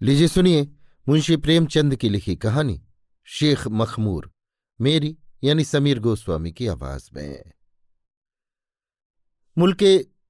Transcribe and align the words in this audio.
लीजिए 0.00 0.28
सुनिए 0.28 0.62
मुंशी 1.06 1.36
प्रेमचंद 1.36 1.94
की 1.96 2.08
लिखी 2.08 2.34
कहानी, 2.36 2.80
शेख 3.28 3.66
मखमूर, 3.68 4.30
मेरी 4.80 5.16
यानी 5.44 5.64
समीर 5.64 5.98
गोस्वामी 5.98 6.52
की 6.52 6.66
आवाज़ 6.66 7.08
में। 7.14 7.52
मुल्क 9.56 9.84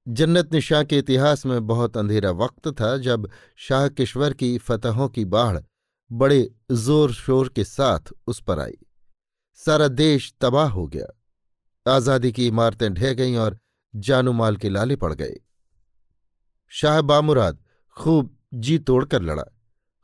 जन्नत 0.07 0.53
निशाह 0.53 0.83
के 0.83 0.97
इतिहास 0.97 1.45
में 1.45 1.67
बहुत 1.67 1.97
अंधेरा 1.97 2.31
वक्त 2.33 2.67
था 2.81 2.95
जब 2.97 3.29
शाह 3.57 3.87
किश्वर 3.89 4.33
की 4.33 4.57
फतहों 4.57 5.09
की 5.09 5.25
बाढ़ 5.25 5.59
बड़े 6.11 6.39
ज़ोर 6.71 7.13
शोर 7.13 7.49
के 7.49 7.63
साथ 7.63 8.13
उस 8.27 8.41
पर 8.41 8.59
आई। 8.59 8.77
सारा 9.59 9.87
देश 9.87 10.33
तबाह 10.41 10.69
हो 10.69 10.87
गया। 10.87 11.07
आज़ादी 11.85 12.31
की 12.31 12.47
इमारतें 12.47 12.93
ढह 12.93 13.13
गईं 13.13 13.37
और 13.37 13.59
जानूमाल 13.93 14.57
के 14.57 14.69
लाले 14.69 14.95
पड़ 14.95 15.13
गए। 15.13 15.35
शाह 16.71 17.01
बामुराद 17.01 17.63
खूब 17.97 18.35
जी 18.53 18.79
तोड़कर 18.79 19.21
लड़ा। 19.21 19.43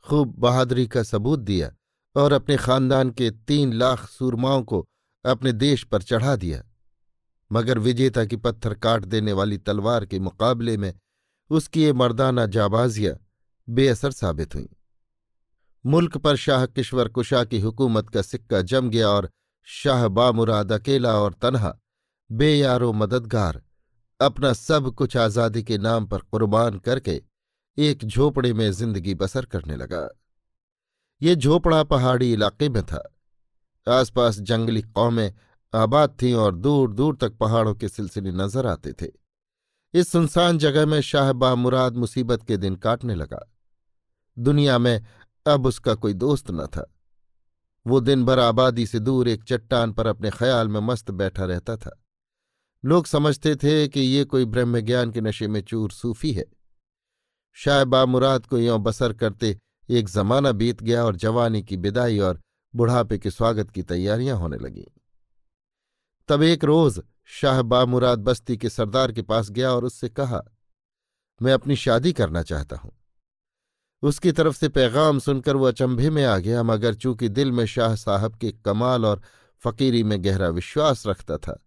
खूब 0.04 0.34
बहादुरी 0.38 0.86
का 0.86 1.02
सबूत 1.02 1.38
दिया 1.38 1.70
और 2.16 2.32
अपने 2.32 2.56
खानदान 2.56 3.10
के 3.10 3.30
तीन 3.30 3.72
लाख 3.72 4.08
सूरमाओं 4.08 4.62
को 4.62 4.84
अपने 5.24 5.52
देश 5.52 5.84
पर 5.84 6.02
चढ़ा 6.02 6.36
दिया। 6.36 6.62
मगर 7.50 7.78
विजेता 7.78 8.24
की 8.24 8.36
पत्थर 8.36 8.74
काट 8.74 9.04
देने 9.04 9.32
वाली 9.32 9.58
तलवार 9.58 10.06
के 10.06 10.18
मुकाबले 10.18 10.76
में 10.76 10.92
उसकी 11.50 11.82
ये 11.82 11.92
मर्दाना 11.92 12.46
जाबाजियाँ 12.46 13.16
बेअसर 13.68 14.10
साबित 14.10 14.54
हुईं। 14.54 14.66
मुल्क 15.84 16.16
पर 16.16 16.36
शाह 16.36 16.66
किश्वर 16.66 17.08
कुशा 17.08 17.44
की 17.44 17.60
हुकूमत 17.60 18.08
का 18.08 18.22
सिक्का 18.22 18.60
जम 18.62 18.90
गया 18.90 19.08
और 19.08 19.30
शाह 19.68 20.08
बामुराद 20.08 20.72
अकेला 20.72 21.12
और 21.12 21.32
तनहा, 21.32 21.74
बेयारो 22.30 22.92
मददगार, 22.92 23.62
अपना 24.20 24.52
सब 24.52 24.90
कुछ 24.90 25.16
आज़ादी 25.16 25.62
के 25.62 25.78
नाम 25.78 26.06
पर 26.06 26.18
कुर्बान 26.18 26.78
करके 26.78 27.22
एक 27.78 28.04
झोपड़े 28.04 28.52
में 28.52 28.70
ज़िंदगी 28.72 29.14
बसर 29.14 29.44
करने 29.44 29.76
लगा। 29.76 30.08
ये 31.22 31.36
झोपड़ा 31.36 31.82
पहाड़ी 31.84 32.32
इलाके 32.32 32.68
में 32.68 32.82
था। 32.82 33.02
आसपास 33.88 34.38
जंगली 34.40 34.82
कौमें 34.82 35.34
आबाद 35.74 36.16
थीं 36.22 36.34
और 36.34 36.54
दूर 36.54 36.92
दूर 36.92 37.16
तक 37.16 37.36
पहाड़ों 37.36 37.74
के 37.74 37.88
सिलसिले 37.88 38.32
नज़र 38.32 38.66
आते 38.66 38.92
थे। 38.92 39.06
इस 39.94 40.08
सुनसान 40.08 40.58
जगह 40.58 40.86
में 40.86 41.00
शाह 41.00 41.32
बामुराद 41.32 41.96
मुसीबत 41.96 42.42
के 42.42 42.56
दिन 42.56 42.76
काटने 42.76 43.14
लगा। 43.14 43.52
दुनिया 44.38 44.78
में 44.78 45.04
अब 45.46 45.66
उसका 45.66 45.94
कोई 45.94 46.14
दोस्त 46.14 46.50
न 46.50 46.66
था। 46.66 46.90
वो 47.86 48.00
दिन 48.00 48.24
भर 48.24 48.38
आबादी 48.38 48.86
से 48.86 48.98
दूर 48.98 49.28
एक 49.28 49.44
चट्टान 49.44 49.92
पर 49.92 50.06
अपने 50.06 50.30
ख्याल 50.30 50.68
में 50.68 50.80
मस्त 50.80 51.10
बैठा 51.10 51.44
रहता 51.44 51.76
था। 51.76 52.02
लोग 52.84 53.06
समझते 53.06 53.56
थे 53.56 53.88
कि 53.88 54.00
ये 54.00 54.24
कोई 54.24 54.44
ब्रह्म 54.44 54.80
ज्ञान 54.80 55.10
के 55.10 55.20
नशे 55.20 55.48
में 55.48 55.62
चूर 55.62 55.90
सूफी 55.90 56.32
है। 56.32 56.44
शाह 57.56 57.84
बामुराद 57.84 58.46
को 58.46 58.58
यों 58.58 58.82
बसर 58.82 59.12
करते 59.12 59.56
एक 59.88 60.08
जमाना 60.08 60.52
बीत 60.52 60.82
गया 60.82 61.04
और 61.04 61.16
जवानी 61.16 61.62
की 61.62 61.76
विदाई 61.76 62.18
और 62.18 62.40
बुढ़ापे 62.74 63.18
के 63.18 63.30
स्वागत 63.30 63.70
की 63.70 63.82
तैयारियाँ 63.82 64.36
होने 64.38 64.56
लगीं। 64.56 64.84
तब 66.28 66.42
एक 66.42 66.64
रोज 66.64 67.00
शाह 67.30 67.60
बामुराद 67.62 68.18
बस्ती 68.18 68.56
के 68.56 68.68
सरदार 68.68 69.12
के 69.12 69.22
पास 69.22 69.50
गया 69.50 69.70
और 69.70 69.84
उससे 69.84 70.08
कहा, 70.08 70.42
मैं 71.40 71.52
अपनी 71.52 71.76
शादी 71.76 72.12
करना 72.12 72.42
चाहता 72.42 72.76
हूँ। 72.76 72.92
उसकी 74.02 74.32
तरफ़ 74.32 74.56
से 74.56 74.68
पैगाम 74.68 75.18
सुनकर 75.18 75.56
वो 75.56 75.66
अचंभे 75.66 76.10
में 76.10 76.24
आ 76.24 76.36
गया, 76.38 76.62
मगर 76.62 76.94
चूँकि 76.94 77.28
दिल 77.28 77.52
में 77.52 77.64
शाह 77.66 77.94
साहब 77.96 78.34
के 78.36 78.50
कमाल 78.64 79.04
और 79.04 79.22
फकीरी 79.62 80.02
में 80.02 80.24
गहरा 80.24 80.48
विश्वास 80.48 81.06
रखता 81.06 81.36
था, 81.38 81.58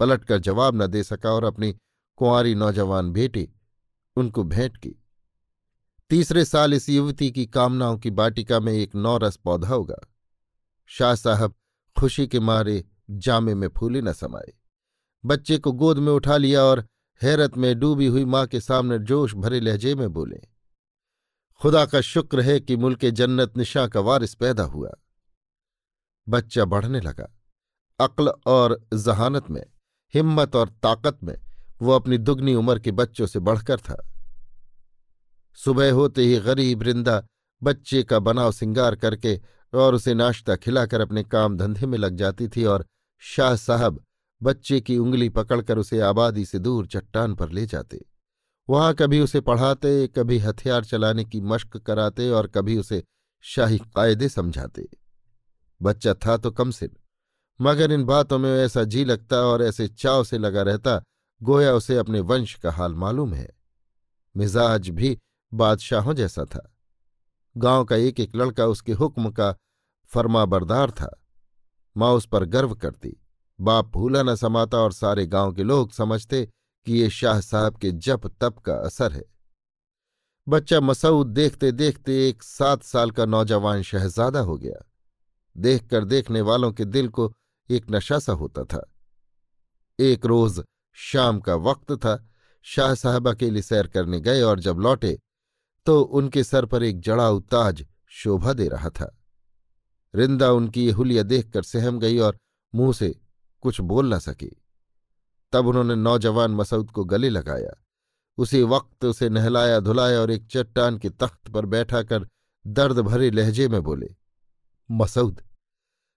पलटकर 0.00 0.38
जवाब 0.38 0.82
न 0.82 0.86
दे 0.86 1.02
सका 1.02 1.32
और 1.32 1.44
अपनी 1.44 1.72
कुंवारी 2.18 2.54
नौजवान 2.54 3.12
बेटी 3.12 3.48
उनको 4.18 4.44
भेंट 4.44 4.76
की। 4.76 4.94
तीसरे 6.10 6.44
साल 6.44 6.74
इस 6.74 6.88
युवती 6.88 7.30
की 7.30 7.46
कामनाओं 7.46 7.98
की 7.98 8.10
बाटिका 8.10 8.60
में 8.60 8.72
एक 8.72 8.94
नौरस 8.94 9.36
पौधा 9.36 9.68
होगा 9.68 9.98
शाह 10.90 11.14
साहब 11.14 11.54
खुशी 11.96 12.26
के 12.26 12.40
मारे 12.40 12.84
जामे 13.10 13.54
में 13.54 13.68
फूले 13.68 14.00
न 14.02 14.12
समाये। 14.12 14.54
बच्चे 15.24 15.58
को 15.58 15.72
गोद 15.72 15.98
में 15.98 16.12
उठा 16.12 16.36
लिया 16.36 16.62
और 16.62 16.84
हैरत 17.20 17.56
में 17.56 17.78
डूबी 17.78 18.06
हुई 18.06 18.24
माँ 18.24 18.46
के 18.46 18.60
सामने 18.60 18.98
जोश 18.98 19.34
भरे 19.34 19.60
लहजे 19.60 19.94
में 19.94 20.08
बोले, 20.12 20.40
खुदा 21.60 21.84
का 21.86 22.00
शुक्र 22.00 22.40
है 22.40 22.60
कि 22.60 22.76
मुल्क 22.76 23.04
जन्नत 23.04 23.56
निशा 23.56 23.86
का 23.88 24.00
वारिस 24.00 24.34
पैदा 24.34 24.64
हुआ। 24.64 24.90
बच्चा 26.26 26.64
बढ़ने 26.64 27.00
लगा। 27.00 27.28
अक्ल 28.00 28.32
और 28.46 28.80
जहानत 28.94 29.50
में, 29.50 29.64
हिम्मत 30.14 30.56
और 30.56 30.68
ताकत 30.82 31.18
में 31.22 31.36
वो 31.82 31.92
अपनी 31.92 32.18
दुगनी 32.18 32.54
उम्र 32.54 32.78
के 32.78 32.90
बच्चों 32.90 33.26
से 33.26 33.38
बढ़कर 33.38 33.80
था। 33.80 34.04
सुबह 35.58 35.92
होते 35.92 36.22
ही 36.22 36.36
गरीब 36.36 36.82
रिंदा 36.82 37.22
बच्चे 37.62 38.02
का 38.02 38.18
बनाव 38.18 38.52
सिंगार 38.52 38.96
करके 38.96 39.40
और 39.74 39.94
उसे 39.94 40.14
नाश्ता 40.14 40.56
खिलाकर 40.56 41.00
अपने 41.00 41.22
काम 41.22 41.56
धंधे 41.56 41.86
में 41.86 41.98
लग 41.98 42.16
जाती 42.16 42.48
थी 42.48 42.64
और 42.64 42.86
शाह 43.18 43.56
साहब 43.56 44.04
बच्चे 44.42 44.80
की 44.80 44.98
उंगली 44.98 45.28
पकड़कर 45.28 45.78
उसे 45.78 46.00
आबादी 46.00 46.44
से 46.44 46.58
दूर 46.58 46.86
चट्टान 46.86 47.34
पर 47.34 47.50
ले 47.50 47.66
जाते। 47.66 48.04
वहाँ 48.68 48.94
कभी 48.94 49.20
उसे 49.20 49.40
पढ़ाते, 49.40 50.06
कभी 50.06 50.38
हथियार 50.38 50.84
चलाने 50.84 51.24
की 51.24 51.40
मश्क 51.40 51.76
कराते 51.76 52.30
और 52.30 52.46
कभी 52.46 52.76
उसे 52.78 53.02
शाही 53.40 53.78
कायदे 53.78 54.28
समझाते। 54.28 54.88
बच्चा 55.82 56.14
था 56.14 56.36
तो 56.36 56.50
कम 56.50 56.70
से 56.70 56.90
मगर 57.60 57.92
इन 57.92 58.04
बातों 58.04 58.38
में 58.38 58.50
ऐसा 58.64 58.84
जी 58.84 59.04
लगता 59.04 59.36
और 59.36 59.62
ऐसे 59.62 59.88
चाव 59.88 60.24
से 60.24 60.38
लगा 60.38 60.62
रहता 60.62 61.02
गोया 61.42 61.72
उसे 61.72 61.96
अपने 61.96 62.20
वंश 62.20 62.54
का 62.54 62.72
हाल 62.72 62.94
मालूम 62.94 63.34
है। 63.34 63.58
मिजाज 64.36 64.88
भी 64.88 65.18
बादशाहों 65.54 66.14
जैसा 66.14 66.44
था। 66.44 66.76
गाँव 67.56 67.84
का 67.84 67.96
एक 67.96 68.20
एक 68.20 68.36
लड़का 68.36 68.66
उसके 68.66 68.92
हुक्म 68.92 69.30
का 69.30 69.56
फर्मा 70.06 70.44
बरदार 70.44 70.90
था। 70.90 71.24
माँ 71.96 72.12
उस 72.12 72.26
पर 72.26 72.44
गर्व 72.44 72.74
करती। 72.74 73.22
बाप 73.60 73.86
भूला 73.86 74.22
न 74.22 74.34
समाता 74.34 74.78
और 74.78 74.92
सारे 74.92 75.26
गाँव 75.26 75.52
के 75.52 75.62
लोग 75.62 75.92
समझते 75.92 76.48
कि 76.86 76.92
ये 76.92 77.10
शाह 77.10 77.40
साहब 77.40 77.76
के 77.76 77.92
जप 77.92 78.26
तप 78.40 78.58
का 78.58 78.74
असर 78.74 79.12
है। 79.12 79.24
बच्चा 80.48 80.80
मसूद 80.80 81.26
देखते 81.26 81.72
देखते 81.72 82.28
एक 82.28 82.42
सात 82.42 82.82
साल 82.82 83.10
का 83.10 83.24
नौजवान 83.24 83.82
शहजादा 83.82 84.40
हो 84.40 84.56
गया। 84.58 84.90
देखकर 85.56 86.04
देखने 86.04 86.40
वालों 86.40 86.72
के 86.72 86.84
दिल 86.84 87.08
को 87.08 87.34
एक 87.70 87.86
नशा 87.90 88.18
सा 88.18 88.32
होता 88.32 88.64
था। 88.64 88.94
एक 90.00 90.26
रोज 90.26 90.64
शाम 90.98 91.38
का 91.40 91.54
वक्त 91.56 91.92
था। 91.94 92.16
शाह 92.66 92.94
साहब 92.94 93.28
अकेले 93.28 93.62
सैर 93.62 93.86
करने 93.86 94.20
गए 94.20 94.40
और 94.42 94.60
जब 94.60 94.78
लौटे 94.78 95.18
तो 95.86 96.00
उनके 96.00 96.44
सर 96.44 96.66
पर 96.66 96.82
एक 96.82 97.00
जड़ाऊ 97.00 97.40
ताज 97.40 97.84
शोभा 98.12 98.52
दे 98.52 98.68
रहा 98.68 98.88
था। 98.90 99.14
रिंदा 100.14 100.50
उनकी 100.50 100.84
ये 100.84 100.92
हुलिया 100.92 101.22
देखकर 101.22 101.62
सहम 101.62 101.98
गई 101.98 102.18
और 102.18 102.38
मुँह 102.74 102.92
से 102.92 103.14
कुछ 103.62 103.80
बोल 103.82 104.14
न 104.14 104.18
सकी। 104.18 104.50
तब 105.52 105.66
उन्होंने 105.66 105.94
नौजवान 105.94 106.50
मसूद 106.50 106.90
को 106.90 107.04
गले 107.04 107.28
लगाया। 107.28 107.74
उसी 108.38 108.62
वक्त 108.62 109.04
उसे 109.04 109.28
नहलाया 109.28 109.78
धुलाया 109.80 110.20
और 110.20 110.30
एक 110.30 110.46
चट्टान 110.46 110.98
के 110.98 111.10
तख्त 111.10 111.50
पर 111.50 111.66
बैठा 111.66 112.02
कर 112.02 112.26
दर्द 112.64 112.98
भरे 113.00 113.30
लहजे 113.30 113.68
में 113.68 113.82
बोले 113.82 114.14
मसूद 114.90 115.40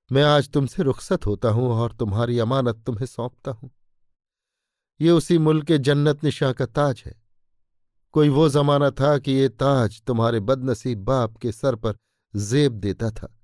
मैं 0.10 0.24
आज 0.24 0.50
तुमसे 0.50 0.84
रुखसत 0.84 1.26
होता 1.26 1.50
हूँ 1.50 1.70
और 1.72 1.94
तुम्हारी 1.94 2.40
अमानत 2.40 2.84
तुम्हें 2.86 3.06
सौंपता 3.06 3.52
हूँ। 3.52 3.70
ये 5.00 5.12
उसी 5.12 5.38
मुल्क 5.38 5.66
के 5.66 5.78
जन्नत 5.78 6.24
निशा 6.24 6.54
का 6.54 6.66
ताज 6.66 7.04
है। 7.06 7.22
कोई 8.12 8.30
वो 8.30 8.50
जमाना 8.50 8.92
था 8.92 9.18
कि 9.18 9.32
ये 9.32 9.50
ताज 9.50 10.02
तुम्हारे 10.02 10.40
बदनसीब 10.40 11.00
बाप 11.00 11.38
के 11.38 11.52
सर 11.52 11.76
पर 11.76 11.98
जेब 12.36 12.74
देता 12.74 13.12
था। 13.12 13.38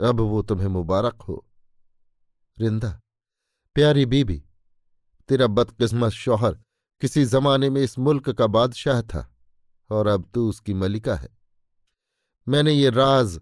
अब 0.00 0.20
वो 0.20 0.42
तुम्हें 0.42 0.68
मुबारक 0.68 1.22
हो। 1.22 1.46
रिंदा, 2.58 3.00
प्यारी 3.74 4.06
बीबी, 4.06 4.42
तेरा 5.28 5.46
बदकिस्मत 5.46 6.10
शौहर 6.10 6.58
किसी 7.00 7.24
जमाने 7.24 7.70
में 7.70 7.82
इस 7.82 7.98
मुल्क 7.98 8.30
का 8.30 8.46
बादशाह 8.46 9.02
था 9.02 9.36
और 9.90 10.06
अब 10.06 10.30
तू 10.34 10.48
उसकी 10.48 10.74
मलिका 10.74 11.14
है। 11.14 11.28
मैंने 12.48 12.72
ये 12.72 12.90
राज 12.90 13.40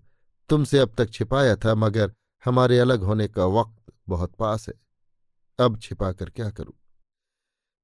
तुमसे 0.49 0.79
अब 0.79 0.95
तक 0.99 1.11
छिपाया 1.11 1.57
था, 1.57 1.75
मगर 1.75 2.13
हमारे 2.45 2.79
अलग 2.79 3.03
होने 3.03 3.29
का 3.29 3.45
वक्त 3.45 3.93
बहुत 4.09 4.33
पास 4.33 4.69
है। 4.69 4.75
अब 5.59 5.79
छिपा 5.81 6.13
कर 6.13 6.31
क्या 6.31 6.51
करूँ? 6.51 6.75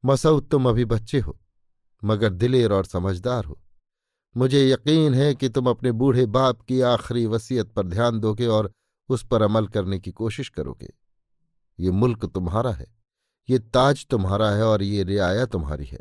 मसऊद 0.04 0.48
तुम 0.50 0.68
अभी 0.68 0.84
बच्चे 0.84 1.20
हो, 1.20 1.38
मगर 2.02 2.32
दिलेर 2.32 2.72
और 2.72 2.84
समझदार 2.84 3.44
हो। 3.44 3.58
मुझे 4.36 4.68
यकीन 4.70 5.14
है 5.14 5.34
कि 5.34 5.48
तुम 5.48 5.70
अपने 5.70 5.92
बूढ़े 5.92 6.26
बाप 6.26 6.60
की 6.60 6.80
आखिरी 6.80 7.26
वसीयत 7.26 7.70
पर 7.72 7.86
ध्यान 7.86 8.20
दोगे 8.20 8.46
और 8.46 8.72
उस 9.08 9.26
पर 9.26 9.42
अमल 9.42 9.66
करने 9.66 9.98
की 9.98 10.10
कोशिश 10.12 10.48
करोगे। 10.48 10.92
ये 11.78 11.90
मुल्क 11.90 12.24
तुम्हारा 12.24 12.72
है, 12.72 12.86
ये 13.48 13.58
ताज 13.58 14.06
तुम्हारा 14.06 14.50
है 14.50 14.64
और 14.64 14.82
ये 14.82 15.02
रियाया 15.02 15.46
तुम्हारी 15.46 15.84
है। 15.84 16.00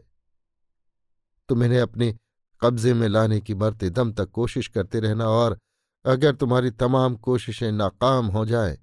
तुम 1.49 1.63
इन्हें 1.63 1.81
अपने 1.81 2.15
कब्जे 2.61 2.93
में 2.93 3.07
लाने 3.07 3.39
की 3.41 3.53
मरते 3.53 3.89
दम 3.89 4.11
तक 4.13 4.29
कोशिश 4.31 4.67
करते 4.67 4.99
रहना 4.99 5.27
और 5.27 5.57
अगर 6.05 6.35
तुम्हारी 6.35 6.71
तमाम 6.71 7.15
कोशिशें 7.15 7.71
नाकाम 7.71 8.25
हो 8.25 8.45
जाए 8.45 8.77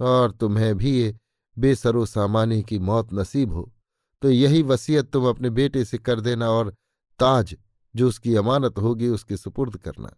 और 0.00 0.30
तुम्हें 0.30 0.74
भी 0.76 0.90
ये 0.90 1.14
बेसरो 1.56 2.06
सामानी 2.06 2.62
की 2.62 2.78
मौत 2.78 3.12
नसीब 3.12 3.52
हो 3.52 3.72
तो 4.22 4.30
यही 4.30 4.62
वसीयत 4.62 5.10
तुम 5.12 5.28
अपने 5.28 5.50
बेटे 5.50 5.84
से 5.84 5.98
कर 5.98 6.20
देना 6.20 6.50
और 6.50 6.70
ताज 7.18 7.56
जो 7.96 8.08
उसकी 8.08 8.34
अमानत 8.34 8.78
होगी 8.78 9.08
उसके 9.08 9.36
सुपुर्द 9.36 9.76
करना। 9.76 10.16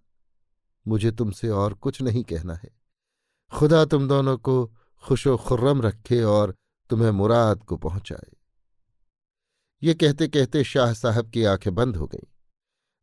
मुझे 0.89 1.13
तुमसे 1.13 1.49
और 1.49 1.75
कुछ 1.75 2.03
नहीं 2.03 2.25
कहना 2.25 2.55
है। 2.55 2.71
खुदा 3.53 3.85
तुम 3.85 4.09
दोनों 4.09 4.39
को 4.39 4.75
खुशो 5.03 5.37
खुर्रम 5.37 5.83
रखे 5.83 6.23
और 6.23 6.55
तुम्हें 6.91 7.11
मुराद 7.11 7.65
को 7.65 7.77
पहुँचाए। 7.77 8.37
ये 9.83 9.95
कहते 9.95 10.29
कहते 10.29 10.65
शाह 10.65 10.93
साहब 10.93 11.31
की 11.31 11.45
आँखें 11.45 11.75
बंद 11.75 11.97
हो 11.97 12.07
गईं। 12.07 12.27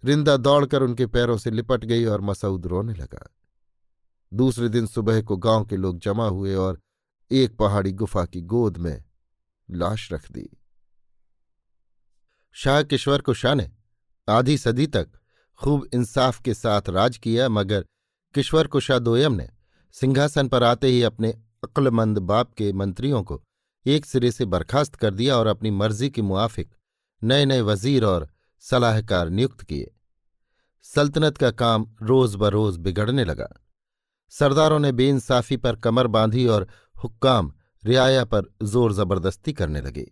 रिंदा 0.04 0.38
दौड़कर 0.38 0.84
उनके 0.84 1.06
पैरों 1.06 1.38
से 1.38 1.52
लिपट 1.52 1.86
गई 1.86 2.06
और 2.06 2.22
मसऊद 2.22 2.66
रोने 2.66 2.94
लगा। 2.94 3.36
दूसरे 4.34 4.70
दिन 4.70 4.88
सुबह 4.88 5.22
को 5.22 5.38
गाँव 5.38 5.66
के 5.66 5.78
लोग 5.78 6.00
जमा 6.00 6.28
हुए 6.28 6.56
और 6.56 6.80
एक 7.32 7.58
पहाड़ी 7.58 7.92
गुफा 7.92 8.26
की 8.26 8.42
गोद 8.42 8.78
में 8.78 9.04
लाश 9.72 10.14
रख 10.14 10.32
दी। 10.32 10.58
शाह 12.56 12.82
किश्वर 12.84 13.22
को 13.22 13.34
शाह 13.34 13.54
ने 13.56 13.70
आधी 14.28 14.58
सदी 14.58 14.88
तक 14.88 15.08
खूब 15.60 15.88
इंसाफ 15.94 16.42
के 16.42 16.54
साथ 16.54 16.90
राज 16.90 17.18
किया, 17.18 17.48
मगर 17.50 17.86
किश्वर 18.36 18.68
कुशा 18.68 18.98
दोयम 19.00 19.34
ने। 19.34 19.48
सिंहासन 19.96 20.48
पर 20.48 20.64
आते 20.64 20.88
ही 20.88 21.02
अपने 21.04 21.32
अक्लमंद 21.64 22.18
बाप 22.20 22.54
के 22.54 22.72
मंत्रियों 22.74 23.24
को 23.24 23.42
एक 23.86 24.06
सिरे 24.06 24.32
से 24.32 24.46
बर्खास्त 24.48 24.96
कर 24.96 25.14
दिया 25.14 25.38
और 25.38 25.48
अपनी 25.48 25.72
मर्ज़ी 25.72 26.10
के 26.10 26.22
मुआफिक 26.22 26.70
नए 27.22 27.46
नए 27.46 27.62
वज़ीर 27.62 28.06
और 28.06 28.28
सलाहकार 28.64 29.30
नियुक्त 29.30 29.62
किए। 29.62 29.92
सल्तनत 30.86 31.38
का 31.38 31.52
काम 31.54 31.86
रोज 32.02 32.36
बरोज 32.36 32.78
बिगड़ने 32.78 33.24
लगा। 33.26 33.50
सरदारों 34.32 34.80
ने 34.80 34.92
बेइंसाफी 34.92 35.58
पर 35.58 35.76
कमर 35.76 36.08
बांधी 36.08 36.46
और 36.48 36.68
हुक्काम 36.96 37.54
रियाया 37.84 38.24
पर 38.26 38.54
ज़ोर 38.64 38.94
ज़बरदस्ती 38.94 39.54
करने 39.54 39.82
लगे। 39.82 40.12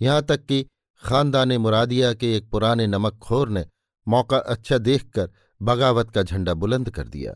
यहाँ 0.00 0.22
तक 0.22 0.44
कि 0.44 0.66
खानदान 1.04 1.52
मुरादिया 1.52 2.14
के 2.14 2.36
एक 2.36 2.50
पुराने 2.50 2.86
नमकखोर 2.86 3.48
ने 3.48 3.66
मौका 4.08 4.38
अच्छा 4.38 4.78
देखकर 4.78 5.30
बगावत 5.62 6.10
का 6.10 6.22
झंडा 6.22 6.54
बुलंद 6.54 6.90
कर 6.90 7.08
दिया। 7.08 7.34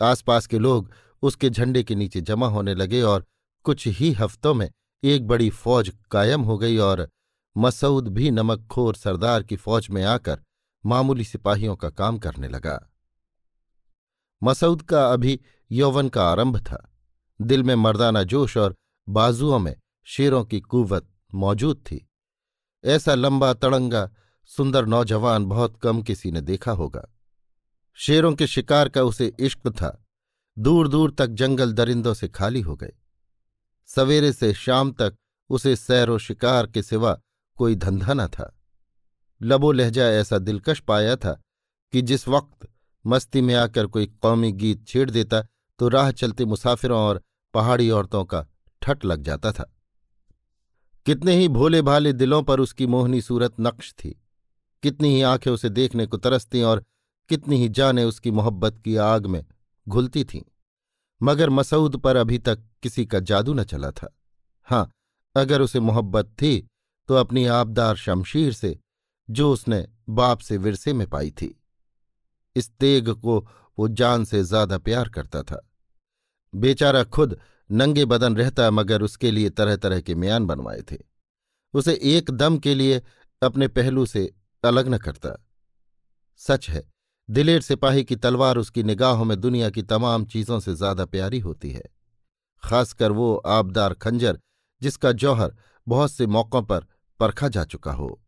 आसपास 0.00 0.46
के 0.46 0.58
लोग 0.58 0.90
उसके 1.22 1.50
झंडे 1.50 1.82
के 1.82 1.94
नीचे 1.94 2.20
जमा 2.20 2.46
होने 2.46 2.74
लगे 2.74 3.02
और 3.02 3.24
कुछ 3.62 3.86
ही 3.86 4.12
हफ्तों 4.12 4.54
में 4.54 4.70
एक 5.04 5.26
बड़ी 5.26 5.50
फौज 5.50 5.92
कायम 6.10 6.42
हो 6.42 6.58
गई 6.58 6.76
और 6.76 7.08
मसऊद 7.56 8.08
भी 8.08 8.30
नमकखोर 8.30 8.94
सरदार 8.94 9.42
की 9.42 9.56
फौज 9.56 9.88
में 9.90 10.04
आकर 10.04 10.40
मामूली 10.86 11.24
सिपाहियों 11.24 11.76
का 11.76 11.90
काम 11.90 12.18
करने 12.18 12.48
लगा। 12.48 12.90
मसऊद 14.42 14.82
का 14.82 15.12
अभी 15.12 15.40
यौवन 15.72 16.08
का 16.08 16.28
आरंभ 16.28 16.58
था। 16.58 16.94
दिल 17.42 17.62
में 17.62 17.74
मर्दाना 17.74 18.22
जोश 18.22 18.56
और 18.56 18.74
बाजुओं 19.08 19.58
में 19.58 19.76
शेरों 20.04 20.44
की 20.44 20.60
कुवत 20.60 21.08
मौजूद 21.34 21.76
थी। 21.76 22.08
ऐसा 22.84 23.14
लंबा, 23.14 23.52
तड़ंगा, 23.52 24.10
सुंदर 24.46 24.86
नौजवान 24.86 25.44
बहुत 25.44 25.76
कम 25.76 26.02
किसी 26.02 26.30
ने 26.30 26.40
देखा 26.40 26.72
होगा। 26.72 27.08
शेरों 27.94 28.34
के 28.34 28.46
शिकार 28.46 28.88
का 28.88 29.02
उसे 29.02 29.32
इश्क 29.38 29.68
था। 29.68 30.06
दूर 30.58 30.88
दूर 30.88 31.10
तक 31.10 31.26
जंगल 31.26 31.72
दरिंदों 31.72 32.14
से 32.14 32.28
खाली 32.28 32.60
हो 32.60 32.76
गए। 32.76 32.92
सवेरे 33.86 34.32
से 34.32 34.52
शाम 34.52 34.92
तक 34.92 35.16
उसे 35.50 35.76
सैरो 35.76 36.18
शिकार 36.18 36.66
के 36.66 36.82
सिवा 36.82 37.20
कोई 37.56 37.74
धंधा 37.74 38.14
न 38.14 38.26
था। 38.26 38.58
लबो 39.42 39.72
लहजा 39.72 40.04
ऐसा 40.04 40.38
दिलकश 40.38 40.80
पाया 40.80 41.16
था 41.16 41.40
कि 41.92 42.02
जिस 42.02 42.28
वक्त 42.28 42.68
मस्ती 43.06 43.40
में 43.40 43.54
आकर 43.54 43.86
कोई 43.86 44.06
कौमी 44.06 44.52
गीत 44.52 44.86
छेड़ 44.88 45.10
देता 45.10 45.42
तो 45.78 45.88
राह 45.88 46.10
चलते 46.10 46.44
मुसाफिरों 46.44 47.00
और 47.00 47.22
पहाड़ी 47.54 47.90
औरतों 47.90 48.24
का 48.24 48.46
ठट 48.82 49.04
लग 49.04 49.22
जाता 49.22 49.52
था। 49.52 49.72
कितने 51.06 51.32
ही 51.32 51.48
भोले 51.48 51.82
भाले 51.82 52.12
दिलों 52.12 52.42
पर 52.42 52.60
उसकी 52.60 52.86
मोहनी 52.86 53.20
सूरत 53.20 53.54
नक्श 53.60 53.92
थी। 53.94 54.10
कितनी 54.82 55.14
ही 55.14 55.22
आँखें 55.22 55.50
उसे 55.50 55.68
देखने 55.68 56.06
को 56.06 56.16
तरसती 56.16 56.62
और 56.62 56.84
कितनी 57.30 57.56
ही 57.56 57.68
जाने 57.68 58.04
उसकी 58.04 58.30
मोहब्बत 58.30 58.78
की 58.78 58.96
आग 58.96 59.26
में 59.26 59.44
घुलती 59.86 60.24
थीं। 60.24 60.40
मगर 61.20 61.50
मसऊद 61.50 61.96
पर 61.96 62.16
अभी 62.16 62.38
तक 62.38 62.62
किसी 62.82 63.04
का 63.06 63.20
जादू 63.20 63.54
न 63.54 63.64
चला 63.64 63.90
था। 63.90 64.14
हाँ 64.68 64.90
अगर 65.34 65.60
उसे 65.60 65.80
मोहब्बत 65.80 66.34
थी 66.42 66.56
तो 67.08 67.14
अपनी 67.14 67.44
आबदार 67.46 67.96
शमशीर 67.96 68.52
से, 68.52 68.78
जो 69.28 69.52
उसने 69.52 69.86
बाप 70.08 70.38
से 70.38 70.56
विरसे 70.56 70.92
में 70.92 71.06
पाई 71.10 71.30
थी। 71.30 71.54
इस 72.56 72.70
तेग 72.70 73.08
को 73.10 73.38
वो 73.78 73.88
जान 73.90 74.24
से 74.24 74.42
ज़्यादा 74.42 74.78
प्यार 74.78 75.08
करता 75.08 75.42
था। 75.42 75.66
बेचारा 76.54 77.02
खुद 77.04 77.38
नंगे 77.72 78.04
बदन 78.04 78.36
रहता 78.36 78.70
मगर 78.70 79.02
उसके 79.02 79.30
लिए 79.30 79.50
तरह 79.50 79.76
तरह 79.76 80.00
के 80.00 80.14
म्यान 80.14 80.46
बनवाए 80.46 80.82
थे। 80.92 80.96
उसे 81.74 81.98
एक 82.04 82.30
दम 82.30 82.58
के 82.58 82.74
लिए 82.74 83.00
अपने 83.42 83.68
पहलू 83.68 84.06
से 84.06 84.30
अलग 84.64 84.88
न 84.88 84.98
करता। 84.98 85.36
सच 86.40 86.68
है, 86.70 86.82
दिलेर 87.28 87.60
सिपाही 87.60 88.04
की 88.04 88.16
तलवार 88.16 88.56
उसकी 88.56 88.82
निगाहों 88.82 89.24
में 89.24 89.40
दुनिया 89.40 89.70
की 89.70 89.82
तमाम 89.82 90.24
चीज़ों 90.24 90.60
से 90.60 90.74
ज़्यादा 90.74 91.04
प्यारी 91.04 91.38
होती 91.38 91.70
है। 91.70 91.82
खासकर 92.62 93.12
वो 93.12 93.34
आबदार 93.36 93.94
खंजर, 93.94 94.38
जिसका 94.82 95.12
जौहर 95.12 95.54
बहुत 95.86 96.12
से 96.12 96.26
मौक़ों 96.26 96.62
पर 96.62 96.86
परखा 97.20 97.48
जा 97.48 97.64
चुका 97.64 97.92
हो। 97.92 98.18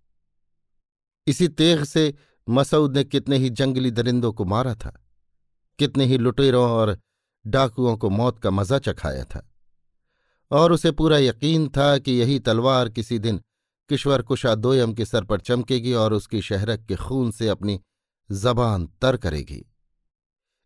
इसी 1.26 1.48
तेग 1.48 1.84
से 1.84 2.12
मसऊद 2.48 2.96
ने 2.96 3.04
कितने 3.04 3.36
ही 3.36 3.50
जंगली 3.50 3.90
दरिंदों 3.90 4.32
को 4.32 4.44
मारा 4.44 4.74
था। 4.74 5.00
कितने 5.78 6.04
ही 6.04 6.18
लुटेरों 6.18 6.68
और 6.70 6.98
डाकुओं 7.46 7.96
को 7.96 8.10
मौत 8.10 8.38
का 8.38 8.50
मज़ा 8.50 8.78
चखाया 8.78 9.24
था। 9.24 9.50
और 10.50 10.72
उसे 10.72 10.90
पूरा 10.90 11.18
यकीन 11.18 11.68
था 11.68 11.98
कि 11.98 12.12
यही 12.12 12.38
तलवार 12.38 12.88
किसी 12.88 13.18
दिन 13.18 13.40
किश्वर 13.88 14.22
कुशा 14.22 14.54
दोयम 14.54 14.94
के 14.94 15.04
सर 15.04 15.24
पर 15.24 15.40
चमकेगी 15.40 15.92
और 15.92 16.12
उसकी 16.12 16.40
शहरक 16.40 16.84
के 16.86 16.96
खून 16.96 17.30
से 17.30 17.48
अपनी 17.48 17.80
जबान 18.32 18.86
तर 18.86 19.16
करेगी। 19.16 19.64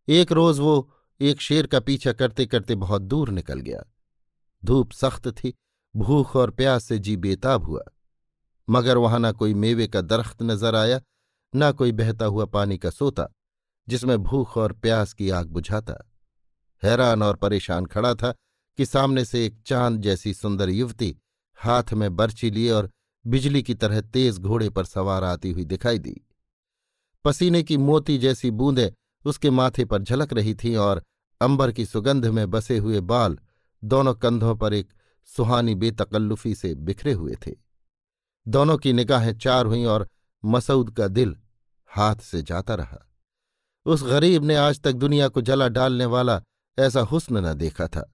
एक 0.08 0.32
रोज 0.32 0.58
वो 0.58 0.90
एक 1.20 1.40
शेर 1.40 1.66
का 1.66 1.80
पीछा 1.80 2.12
करते 2.12 2.46
करते 2.46 2.74
बहुत 2.74 3.02
दूर 3.02 3.30
निकल 3.30 3.60
गया। 3.60 3.82
धूप 4.64 4.92
सख्त 4.92 5.28
थी, 5.28 5.54
भूख 5.96 6.36
और 6.36 6.50
प्यास 6.50 6.84
से 6.84 6.98
जी 6.98 7.16
बेताब 7.16 7.64
हुआ। 7.64 7.82
मगर 8.70 8.96
वहाँ 8.96 9.18
न 9.20 9.32
कोई 9.32 9.54
मेवे 9.54 9.86
का 9.86 10.00
दरख्त 10.00 10.42
नज़र 10.42 10.74
आया, 10.74 11.00
न 11.56 11.72
कोई 11.72 11.92
बहता 11.92 12.24
हुआ 12.24 12.44
पानी 12.44 12.78
का 12.78 12.90
सोता, 12.90 13.28
जिसमें 13.88 14.18
भूख 14.18 14.56
और 14.56 14.72
प्यास 14.72 15.12
की 15.12 15.30
आग 15.30 15.46
बुझाता। 15.46 15.94
हैरान 16.82 17.22
और 17.22 17.36
परेशान 17.36 17.86
खड़ा 17.86 18.14
था 18.14 18.34
कि 18.76 18.86
सामने 18.86 19.24
से 19.24 19.46
एक 19.46 19.60
चाँद 19.66 20.02
जैसी 20.02 20.34
सुंदर 20.34 20.68
युवती 20.68 21.16
हाथ 21.56 21.92
में 21.92 22.16
बर्ची 22.16 22.50
लिए 22.50 22.70
और 22.70 22.90
बिजली 23.26 23.62
की 23.62 23.74
तरह 23.74 24.00
तेज 24.00 24.38
घोड़े 24.38 24.70
पर 24.70 24.84
सवार 24.84 25.24
आती 25.24 25.50
हुई 25.50 25.64
दिखाई 25.64 25.98
दी। 25.98 26.26
पसीने 27.24 27.62
की 27.62 27.76
मोती 27.76 28.18
जैसी 28.18 28.50
बूंदें 28.50 28.90
उसके 29.24 29.50
माथे 29.50 29.84
पर 29.84 30.02
झलक 30.02 30.32
रही 30.32 30.54
थीं 30.54 30.76
और 30.76 31.02
अंबर 31.40 31.72
की 31.72 31.86
सुगंध 31.86 32.26
में 32.26 32.50
बसे 32.50 32.78
हुए 32.78 33.00
बाल 33.00 33.38
दोनों 33.84 34.14
कंधों 34.14 34.56
पर 34.56 34.74
एक 34.74 34.88
सुहानी 35.24 35.74
बेतकल्लुफी 35.74 36.54
से 36.54 36.74
बिखरे 36.74 37.12
हुए 37.12 37.36
थे। 37.46 37.52
दोनों 38.48 38.78
की 38.78 38.92
निगाहें 38.92 39.38
चार 39.38 39.66
हुईं 39.66 39.86
और 39.86 40.08
मसूद 40.44 40.90
का 40.90 41.08
दिल 41.08 41.36
हाथ 41.86 42.16
से 42.16 42.42
जाता 42.42 42.74
रहा। 42.74 43.12
उस 43.86 44.04
गरीब 44.04 44.44
ने 44.44 44.54
आज 44.56 44.80
तक 44.80 44.92
दुनिया 44.92 45.28
को 45.28 45.40
जला 45.40 45.68
डालने 45.68 46.04
वाला 46.04 46.42
ऐसा 46.78 47.00
हुस्न 47.00 47.46
न 47.46 47.54
देखा 47.54 47.86
था। 47.88 48.12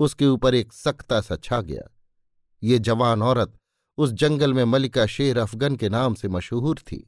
उसके 0.00 0.26
ऊपर 0.26 0.54
एक 0.54 0.72
सख्ता 0.72 1.20
सा 1.20 1.36
छा 1.36 1.60
गया। 1.60 1.88
ये 2.62 2.78
जवान 2.78 3.22
औरत 3.22 3.56
उस 3.98 4.10
जंगल 4.10 4.54
में 4.54 4.64
मलिका 4.64 5.06
शेर 5.06 5.38
अफगन 5.38 5.76
के 5.76 5.88
नाम 5.88 6.14
से 6.14 6.28
मशहूर 6.28 6.78
थी। 6.78 7.04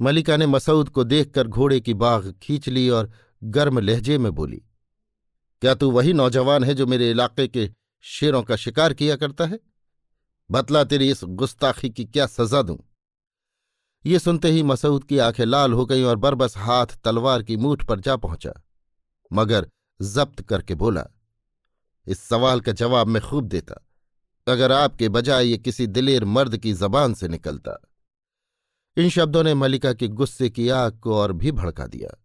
मलिका 0.00 0.36
ने 0.36 0.46
मसूद 0.46 0.88
को 0.88 1.04
देखकर 1.04 1.46
घोड़े 1.46 1.80
की 1.80 1.94
बाघ 1.94 2.32
खींच 2.32 2.68
ली 2.68 2.88
और 2.88 3.10
गर्म 3.42 3.78
लहजे 3.78 4.18
में 4.18 4.32
बोली, 4.32 4.62
क्या 5.62 5.74
तू 5.74 5.90
वही 5.90 6.12
नौजवान 6.12 6.64
है 6.64 6.74
जो 6.74 6.86
मेरे 6.86 7.10
इलाके 7.10 7.48
के 7.48 7.70
शेरों 8.04 8.42
का 8.42 8.56
शिकार 8.56 8.94
किया 8.94 9.16
करता 9.16 9.46
है? 9.46 9.58
बतला 10.50 10.84
तेरी 10.84 11.10
इस 11.10 11.20
गुस्ताखी 11.24 11.90
की 11.90 12.04
क्या 12.04 12.26
सजा 12.26 12.62
दूँ? 12.62 12.78
ये 14.04 14.18
सुनते 14.18 14.50
ही 14.50 14.62
मसूद 14.62 15.04
की 15.04 15.18
आँखें 15.18 15.44
लाल 15.44 15.72
हो 15.72 15.86
गईं 15.86 16.04
और 16.04 16.16
बरबस 16.16 16.56
हाथ 16.56 16.86
तलवार 17.04 17.42
की 17.42 17.56
मूठ 17.56 17.84
पर 17.84 18.00
जा 18.00 18.16
पहुँचा। 18.16 18.52
मगर 19.32 19.68
जब्त 20.00 20.40
करके 20.42 20.74
बोला, 20.74 21.06
इस 22.06 22.20
सवाल 22.20 22.60
का 22.60 22.72
जवाब 22.72 23.06
मैं 23.06 23.22
खूब 23.22 23.44
देता, 23.44 23.84
अगर 24.46 24.72
आपके 24.72 25.08
बजाय 25.08 25.46
ये 25.46 25.58
किसी 25.58 25.86
दिलेर 25.86 26.24
मर्द 26.24 26.56
की 26.56 26.72
जबान 26.72 27.14
से 27.14 27.28
निकलता। 27.28 27.80
इन 28.96 29.08
शब्दों 29.08 29.42
ने 29.44 29.54
मलिका 29.54 29.92
के 29.92 30.08
गुस्से 30.08 30.50
की 30.50 30.68
आग 30.68 30.98
को 30.98 31.14
और 31.14 31.32
भी 31.32 31.52
भड़का 31.52 31.86
दिया। 31.86 32.24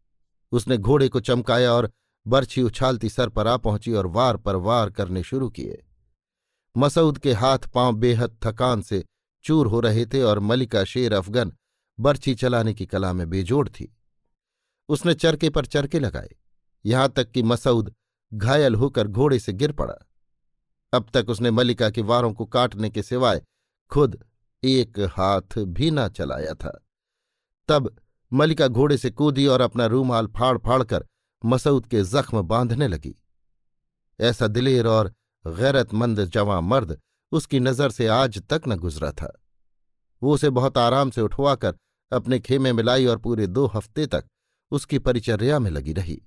उसने 0.52 0.78
घोड़े 0.78 1.10
को 1.10 1.20
चमकाया 1.20 1.74
और 1.74 1.92
बर्छी 2.28 2.62
उछालती 2.62 3.10
सर 3.10 3.30
पर 3.30 3.48
आ 3.48 3.58
पहुँची 3.58 3.94
और 3.94 4.08
वार 4.08 4.38
पर 4.38 4.56
वार 4.56 4.90
करने 4.90 5.24
शुरू 5.24 5.50
किए। 5.50 5.84
मसूद 6.78 7.18
के 7.18 7.34
हाथ 7.34 7.60
पाँव 7.74 7.96
बेहद 7.96 8.38
थकान 8.44 8.82
से 8.82 9.04
चूर 9.44 9.68
हो 9.68 9.80
रहे 9.80 10.06
थे 10.06 10.22
और 10.22 10.40
मलिका 10.40 10.84
शेर 10.84 11.14
अफगन 11.14 11.54
बर्छी 12.00 12.36
चलाने 12.36 12.74
की 12.74 12.86
कला 12.86 13.14
में 13.14 13.30
बेजोड़ 13.30 13.68
थी। 13.70 13.98
उसने 14.90 15.14
चरके 15.14 15.50
पर 15.50 15.66
चरके 15.66 16.00
लगाए। 16.00 16.36
यहाँ 16.86 17.10
तक 17.10 17.32
कि 17.32 17.44
मसऊद 17.44 17.94
घायल 18.32 18.76
होकर 18.76 19.08
घोड़े 19.08 19.40
से 19.40 19.54
गिर 19.54 19.72
पड़ा। 19.72 19.96
अब 20.94 21.10
तक 21.14 21.30
उसने 21.30 21.52
मलिका 21.52 21.90
के 21.90 22.02
वारों 22.02 22.34
को 22.34 22.46
काटने 22.46 22.90
के 22.90 23.04
सिवाय 23.04 23.42
खुद 23.92 24.24
एक 24.64 25.00
हाथ 25.12 25.58
भी 25.60 25.90
ना 25.92 26.08
चलाया 26.10 26.54
था। 26.54 26.80
तब 27.70 27.96
मलिका 28.32 28.68
घोड़े 28.68 28.98
से 28.98 29.10
कूदी 29.12 29.46
और 29.48 29.62
अपना 29.62 29.86
रूमाल 29.86 30.28
फाड़ 30.28 30.58
फाड़ 30.58 30.84
कर 30.84 31.06
मसूद 31.44 31.86
के 31.86 32.04
जख्म 32.04 32.42
बांधने 32.42 32.88
लगी। 32.88 33.16
ऐसा 34.20 34.48
दिलेर 34.48 34.88
और 34.88 35.14
गैरतमंद 35.46 36.24
जवां 36.26 36.62
मर्द 36.62 36.98
उसकी 37.32 37.60
नज़र 37.60 37.92
से 37.92 38.08
आज 38.08 38.42
तक 38.50 38.62
न 38.68 38.76
गुजरा 38.76 39.12
था। 39.12 39.32
वो 40.22 40.34
उसे 40.34 40.50
बहुत 40.50 40.78
आराम 40.78 41.10
से 41.12 41.22
उठवाकर 41.22 41.76
अपने 42.12 42.40
खेमे 42.40 42.74
में 42.74 42.84
लाई 42.84 43.06
और 43.06 43.18
पूरे 43.18 43.48
दो 43.48 43.66
हफ़्ते 43.66 44.06
तक 44.08 44.26
उसकी 44.72 45.00
परिचर्या 45.00 45.60
में 45.60 45.70
लगी 45.72 45.94
रही। 45.94 46.22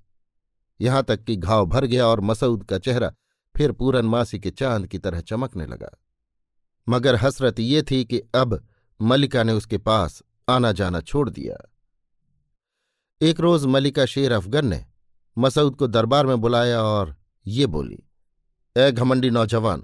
यहाँ 0.79 1.03
तक 1.03 1.23
कि 1.23 1.35
घाव 1.35 1.65
भर 1.65 1.85
गया 1.85 2.07
और 2.07 2.21
मसूद 2.21 2.63
का 2.63 2.77
चेहरा 2.77 3.13
फिर 3.55 3.71
पूरनमासी 3.71 4.39
के 4.39 4.51
चाँद 4.51 4.87
की 4.87 4.97
तरह 4.97 5.21
चमकने 5.21 5.65
लगा। 5.65 5.89
मगर 6.87 7.15
हसरत 7.15 7.59
ये 7.59 7.81
थी 7.81 8.03
कि 8.05 8.19
अब 8.35 8.67
मलिका 9.01 9.43
ने 9.43 9.53
उसके 9.53 9.77
पास 9.77 10.21
आना 10.49 10.71
जाना 10.71 11.01
छोड़ 11.01 11.29
दिया। 11.29 11.57
एक 13.21 13.39
रोज 13.39 13.65
मलिका 13.65 14.05
शेर 14.05 14.31
अफगन 14.31 14.65
ने 14.65 14.85
मसूद 15.37 15.75
को 15.75 15.87
दरबार 15.87 16.25
में 16.25 16.41
बुलाया 16.41 16.81
और 16.81 17.15
ये 17.45 17.65
बोली, 17.65 18.03
ए 18.75 18.91
घमंडी 18.91 19.29
नौजवान, 19.29 19.83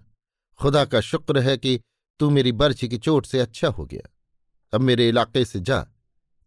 खुदा 0.59 0.85
का 0.85 1.01
शुक्र 1.01 1.39
है 1.39 1.57
कि 1.57 1.79
तू 2.19 2.29
मेरी 2.29 2.51
बर्छी 2.51 2.87
की 2.87 2.97
चोट 2.97 3.25
से 3.25 3.39
अच्छा 3.39 3.67
हो 3.67 3.85
गया। 3.85 4.09
अब 4.73 4.81
मेरे 4.81 5.07
इलाके 5.09 5.45
से 5.45 5.59
जा, 5.59 5.79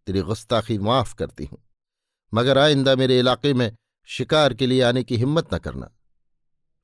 तेरी 0.07 0.21
गुस्ताखी 0.21 0.79
माफ़ 0.79 1.15
करती 1.15 1.45
हूँ। 1.45 1.59
मगर 2.35 2.59
आइंदा 2.59 2.95
मेरे 2.97 3.19
इलाके 3.19 3.55
में 3.55 3.71
शिकार 4.09 4.55
के 4.55 4.67
लिए 4.67 4.83
आने 4.83 5.03
की 5.05 5.17
हिम्मत 5.17 5.55
न 5.55 5.59
करना। 5.59 5.91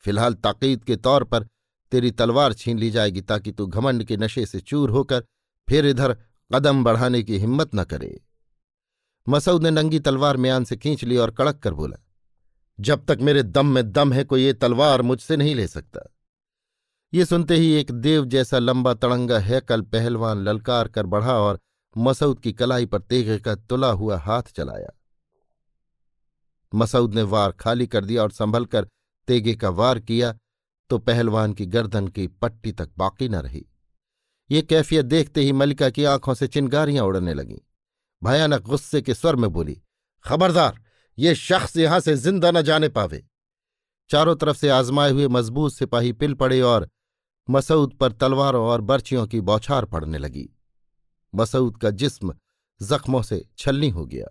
फ़िलहाल 0.04 0.34
ताकीद 0.34 0.84
के 0.84 0.96
तौर 0.96 1.24
पर 1.24 1.46
तेरी 1.92 2.10
तलवार 2.10 2.52
छीन 2.52 2.78
ली 2.78 2.90
जाएगी 2.90 3.20
ताकि 3.20 3.52
तू 3.52 3.66
घमंड 3.66 4.04
के 4.04 4.16
नशे 4.16 4.46
से 4.46 4.60
चूर 4.60 4.90
होकर 4.90 5.24
फिर 5.68 5.86
इधर 5.86 6.16
कदम 6.50 6.84
बढ़ाने 6.84 7.22
की 7.22 7.38
हिम्मत 7.38 7.74
न 7.74 7.84
करे। 7.84 8.20
मसऊद 9.26 9.62
ने 9.62 9.70
नंगी 9.70 9.98
तलवार 10.00 10.36
म्यान 10.36 10.64
से 10.64 10.76
खींच 10.76 11.04
ली 11.04 11.16
और 11.16 11.30
कड़क 11.30 11.58
कर 11.58 11.74
बोला, 11.74 11.96
जब 12.78 13.04
तक 13.06 13.18
मेरे 13.20 13.42
दम 13.42 13.66
में 13.66 13.90
दम 13.92 14.12
है 14.12 14.24
कोई 14.24 14.44
ये 14.44 14.52
तलवार 14.52 15.02
मुझसे 15.02 15.36
नहीं 15.36 15.54
ले 15.54 15.66
सकता। 15.66 16.00
ये 17.12 17.24
सुनते 17.24 17.56
ही 17.56 17.72
एक 17.72 17.90
देव 17.92 18.24
जैसा 18.24 18.58
लंबा 18.58 18.94
तड़ंगा 18.94 19.38
हैकल 19.38 19.82
पहलवान 19.82 20.42
ललकार 20.44 20.88
कर 20.88 21.06
बढ़ा 21.06 21.34
और 21.34 21.60
मसऊद 21.96 22.40
की 22.40 22.52
कलाई 22.52 22.86
पर 22.86 23.00
तेगे 23.00 23.38
का 23.38 23.54
तुला 23.54 23.90
हुआ 23.90 24.18
हाथ 24.18 24.42
चलाया। 24.56 24.90
मसूद 26.72 27.14
ने 27.14 27.22
वार 27.24 27.52
खाली 27.52 27.86
कर 27.86 28.04
दिया 28.04 28.22
और 28.22 28.30
संभल 28.30 28.64
कर 28.64 28.86
तेगे 29.28 29.54
का 29.54 29.68
वार 29.70 29.98
किया 30.00 30.32
तो 30.90 30.98
पहलवान 30.98 31.52
की 31.52 31.66
गर्दन 31.66 32.08
की 32.08 32.26
पट्टी 32.26 32.72
तक 32.72 32.90
बाकी 32.98 33.28
न 33.28 33.34
रही। 33.36 33.64
ये 34.50 34.62
कैफियत 34.62 35.06
देखते 35.06 35.40
ही 35.40 35.52
मलिका 35.52 35.90
की 35.90 36.04
आँखों 36.04 36.34
से 36.34 36.46
चिंगारियाँ 36.46 37.04
उड़ने 37.04 37.34
लगीं। 37.34 37.58
भयानक 38.22 38.62
गुस्से 38.62 39.00
के 39.02 39.14
स्वर 39.14 39.36
में 39.36 39.50
बोली, 39.52 39.80
खबरदार, 40.24 40.80
ये 41.18 41.34
शख्स 41.34 41.76
यहाँ 41.76 42.00
से 42.00 42.14
ज़िंदा 42.16 42.50
न 42.50 42.62
जाने 42.62 42.88
पावे। 42.88 43.24
चारों 44.10 44.34
तरफ़ 44.36 44.56
से 44.56 44.68
आजमाए 44.68 45.10
हुए 45.10 45.28
मज़बूत 45.28 45.72
सिपाही 45.72 46.12
पिल 46.12 46.34
पड़े 46.34 46.60
और 46.60 46.88
मसऊद 47.48 47.92
पर 47.92 48.12
तलवारों 48.12 48.66
और 48.66 48.80
बर्चियों 48.80 49.26
की 49.26 49.40
बौछार 49.40 49.84
पड़ने 49.84 50.18
लगी। 50.18 50.48
मसऊद 51.32 51.76
का 51.76 51.90
जिस्म 51.92 52.34
जख्मों 52.80 53.22
से 53.22 53.44
छलनी 53.58 53.88
हो 53.88 54.04
गया। 54.06 54.26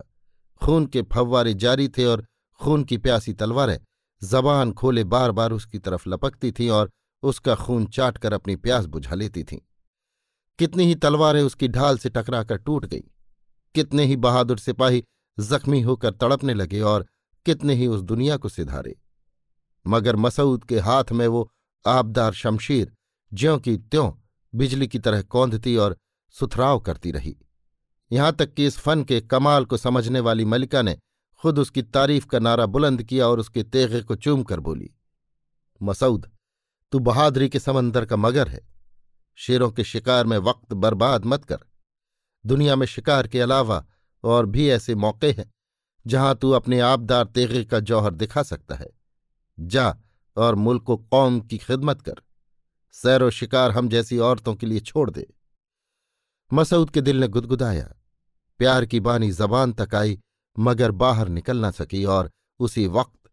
खून 0.62 0.86
के 0.86 1.02
फव्वारे 1.04 1.54
जारी 1.54 1.88
थे 1.88 2.06
और 2.06 2.26
खून 2.62 2.84
की 2.84 2.98
प्यासी 2.98 3.34
तलवारें 3.34 3.80
जबान 4.24 4.72
खोले 4.72 5.03
बार 5.03 5.32
बार 5.32 5.51
उसकी 5.51 5.80
तरफ़ 5.80 6.10
लपकती 6.10 6.51
थीं 6.51 6.70
और 6.70 6.91
उसका 7.24 7.56
खून 7.56 7.86
चाट 7.86 8.18
कर 8.18 8.34
अपनी 8.34 8.56
प्यास 8.56 8.86
बुझा 8.86 9.15
लेती 9.15 9.44
थीं। 9.44 9.58
कितनी 10.60 10.86
ही 10.86 10.96
तलवारें 10.96 11.41
उसकी 11.41 11.68
ढाल 11.68 11.98
से 11.98 12.10
टकराकर 12.10 12.58
टूट 12.58 12.86
गईं। 12.86 13.01
कितने 13.75 14.06
ही 14.06 14.15
बहादुर 14.15 14.58
सिपाही 14.58 15.03
जख्मी 15.39 15.82
होकर 15.82 16.12
तड़पने 16.12 16.53
लगे 16.53 16.82
और 16.82 17.06
कितने 17.46 17.75
ही 17.75 17.88
उस 17.88 18.01
दुनिया 18.01 18.38
को 18.38 18.50
सिधारे। 18.50 19.00
मगर 19.88 20.15
मसऊद 20.15 20.63
के 20.63 20.80
हाथ 20.80 21.12
में 21.12 21.27
वो 21.27 21.51
आबदार 21.88 22.34
शमशीर, 22.34 22.94
ज्यों 23.34 23.60
की 23.60 23.77
त्यों 23.77 24.12
बिजली 24.56 24.88
की 24.88 25.00
तरह 25.00 25.22
कौंधती 25.22 25.75
और 25.75 25.98
सुथराव 26.30 26.80
करती 26.80 27.12
रही। 27.12 27.38
यहाँ 28.12 28.34
तक 28.34 28.53
कि 28.53 28.65
इस 28.65 28.77
फन 28.77 29.03
के 29.03 29.22
कमाल 29.22 29.65
को 29.65 29.77
समझने 29.77 30.20
वाली 30.20 30.46
मलिका 30.46 30.82
ने 30.82 30.98
खुद 31.42 31.60
उसकी 31.60 31.82
तारीफ़ 31.82 32.26
का 32.26 32.40
नारा 32.40 32.66
बुलंद 32.66 33.04
किया 33.04 33.28
और 33.28 33.40
उसके 33.40 33.64
तेगे 33.64 34.02
को 34.02 34.16
चूम 34.16 34.44
कर 34.44 34.60
बोली 34.60 34.90
मसऊद 35.82 36.30
तू 36.92 37.00
बहादुरी 37.00 37.50
के 37.50 37.60
समंदर 37.60 38.06
का 38.06 38.16
मगर 38.16 38.48
है। 38.48 38.68
शेरों 39.36 39.72
के 39.72 39.84
शिकार 39.84 40.26
में 40.26 40.38
वक्त 40.38 40.74
बर्बाद 40.74 41.26
मत 41.26 41.46
कर। 41.46 41.58
दुनिया 42.46 42.76
में 42.76 42.86
शिकार 42.88 43.28
के 43.28 43.42
अलावा 43.42 43.86
और 44.24 44.46
भी 44.46 44.70
ऐसे 44.70 44.96
मौके 44.96 45.32
हैं, 45.32 45.52
जहाँ 46.08 46.36
तू 46.36 46.52
अपने 46.52 46.80
आपदार 46.80 47.26
तेगे 47.26 47.64
का 47.64 47.80
जौहर 47.80 48.14
दिखा 48.14 48.44
सकता 48.44 48.76
है। 48.76 48.90
जा 49.60 49.98
और 50.38 50.56
मुल्क 50.56 50.84
को 50.84 50.98
कौम 50.98 51.42
की 51.42 51.58
खिदमत 51.58 52.02
कर। 52.02 52.16
सैर 52.92 53.24
और 53.24 53.32
शिकार 53.32 53.72
हम 53.72 53.90
जैसी 53.90 54.18
औरतों 54.18 54.56
के 54.56 54.66
लिए 54.66 54.80
छोड़ 54.80 55.10
दे। 55.10 55.34
मसूद 56.54 56.90
के 56.90 57.02
दिल 57.02 57.18
ने 57.18 57.28
गुदगुदाया। 57.28 57.94
प्यार 58.58 58.86
की 58.86 59.00
बानी 59.00 59.32
जबान 59.32 59.74
तक 59.74 59.96
आई 59.96 60.20
मगर 60.60 60.91
बाहर 60.91 61.27
निकल 61.27 61.65
न 61.65 61.72
सकी 61.72 62.05
और 62.05 62.31
उसी 62.60 62.88
वक्त 62.88 63.29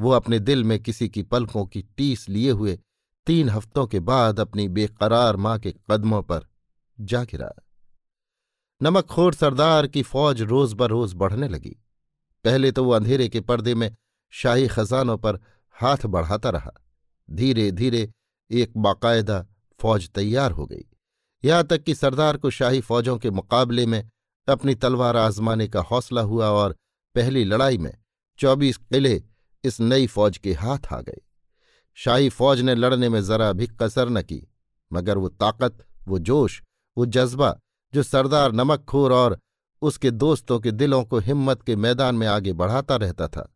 वो 0.00 0.10
अपने 0.10 0.38
दिल 0.38 0.64
में 0.64 0.78
किसी 0.82 1.08
की 1.08 1.22
पलकों 1.22 1.66
की 1.66 1.82
टीस 1.82 2.28
लिए 2.28 2.50
हुए 2.50 2.78
तीन 3.26 3.48
हफ्तों 3.48 3.86
के 3.86 4.00
बाद 4.00 4.40
अपनी 4.40 4.68
बेकरार 4.68 5.36
माँ 5.36 5.58
के 5.58 5.74
कदमों 5.90 6.22
पर 6.22 6.46
जा 7.00 7.24
गिरा। 7.24 7.52
नमकखोर 8.82 9.34
सरदार 9.34 9.86
की 9.86 10.02
फौज 10.02 10.42
रोज 10.42 10.72
बरोज 10.72 11.14
बढ़ने 11.14 11.48
लगी। 11.48 11.76
पहले 12.44 12.72
तो 12.72 12.84
वो 12.84 12.90
अंधेरे 12.90 13.28
के 13.28 13.40
पर्दे 13.40 13.74
में 13.74 13.96
शाही 14.30 14.68
खजानों 14.68 15.18
पर 15.18 15.38
हाथ 15.76 16.06
बढ़ाता 16.06 16.50
रहा। 16.50 16.72
धीरे 17.30 17.70
धीरे 17.72 18.12
एक 18.50 18.76
बाकायदा 18.76 19.46
फौज 19.80 20.10
तैयार 20.10 20.50
हो 20.50 20.66
गई। 20.66 20.84
यहाँ 21.44 21.64
तक 21.64 21.82
कि 21.82 21.94
सरदार 21.94 22.36
को 22.36 22.50
शाही 22.50 22.80
फौजों 22.80 23.18
के 23.18 23.30
मुकाबले 23.30 23.86
में 23.86 24.10
अपनी 24.48 24.74
तलवार 24.74 25.16
आजमाने 25.16 25.68
का 25.68 25.80
हौसला 25.80 26.20
हुआ 26.20 26.48
और 26.48 26.76
पहली 27.14 27.44
लड़ाई 27.44 27.78
में 27.78 27.92
चौबीस 28.38 28.76
किले 28.76 29.22
इस 29.64 29.80
नई 29.80 30.06
फौज 30.06 30.38
के 30.38 30.52
हाथ 30.52 30.92
आ 30.92 31.00
गए। 31.00 31.20
शाही 31.94 32.28
फौज 32.28 32.60
ने 32.60 32.74
लड़ने 32.74 33.08
में 33.08 33.22
जरा 33.24 33.52
भी 33.52 33.66
कसर 33.66 34.08
न 34.08 34.22
की, 34.22 34.52
मगर 34.92 35.18
वो 35.18 35.28
ताकत, 35.28 35.86
वो 36.08 36.18
जोश, 36.18 36.62
वो 36.96 37.06
जज्बा, 37.06 37.56
जो 37.94 38.02
सरदार 38.02 38.52
नमकखोर 38.52 39.12
और 39.12 39.38
उसके 39.82 40.10
दोस्तों 40.10 40.58
के 40.60 40.70
दिलों 40.70 41.04
को 41.04 41.18
हिम्मत 41.18 41.62
के 41.62 41.76
मैदान 41.76 42.14
में 42.14 42.26
आगे 42.26 42.52
बढ़ाता 42.52 42.96
रहता 42.96 43.28
था। 43.28 43.54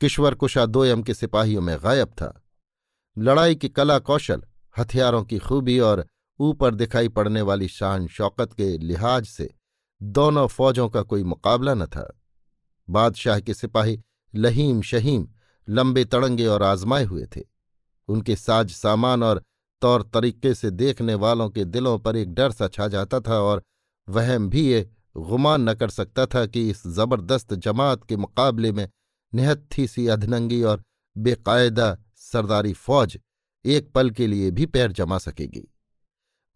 किश्वर 0.00 0.34
कुशा 0.34 0.66
दोयम 0.66 1.02
के 1.02 1.14
सिपाहियों 1.14 1.62
में 1.62 1.76
गायब 1.84 2.08
था। 2.08 2.42
लड़ाई 3.18 3.54
की 3.54 3.68
कला 3.68 3.98
कौशल, 3.98 4.42
हथियारों 4.78 5.24
की 5.24 5.38
खूबी 5.38 5.78
और 5.78 6.06
ऊपर 6.40 6.74
दिखाई 6.74 7.08
पड़ने 7.08 7.42
वाली 7.42 7.68
शान 7.68 8.06
शौकत 8.06 8.52
के 8.52 8.78
लिहाज 8.78 9.26
से 9.26 9.54
दोनों 10.02 10.46
फौजों 10.46 10.88
का 10.88 11.02
कोई 11.02 11.22
मुकाबला 11.24 11.74
न 11.74 11.86
था। 11.86 12.20
बादशाह 12.88 13.40
के 13.40 13.54
सिपाही 13.54 14.00
लहीम 14.34 14.82
शहीम 14.82 15.28
लंबे 15.68 16.04
तड़ंगे 16.04 16.46
और 16.46 16.62
आजमाए 16.62 17.04
हुए 17.04 17.26
थे। 17.36 17.42
उनके 18.08 18.36
साज 18.36 18.70
सामान 18.70 19.22
और 19.22 19.42
तौर 19.82 20.02
तरीके 20.14 20.54
से 20.54 20.70
देखने 20.70 21.14
वालों 21.14 21.48
के 21.50 21.64
दिलों 21.64 21.98
पर 21.98 22.16
एक 22.16 22.34
डर 22.34 22.52
सा 22.52 22.68
छा 22.68 22.88
जाता 22.88 23.20
था 23.20 23.38
और 23.40 23.62
वहम 24.08 24.48
भी 24.50 24.66
ये 24.66 24.88
गुमान 25.16 25.68
न 25.68 25.74
कर 25.74 25.90
सकता 25.90 26.26
था 26.26 26.44
कि 26.46 26.68
इस 26.70 26.86
ज़बरदस्त 26.86 27.54
जमात 27.54 28.04
के 28.04 28.16
मुकाबले 28.16 28.72
में 28.72 28.88
निहत्थी 29.32 29.86
सी 29.86 30.06
अधनंगी 30.06 30.62
और 30.62 30.82
बेकायदा 31.16 31.96
सरदारी 32.16 32.72
फौज 32.72 33.18
एक 33.64 33.90
पल 33.92 34.10
के 34.10 34.26
लिए 34.26 34.50
भी 34.50 34.66
पैर 34.66 34.92
जमा 34.92 35.18
सकेगी। 35.18 35.68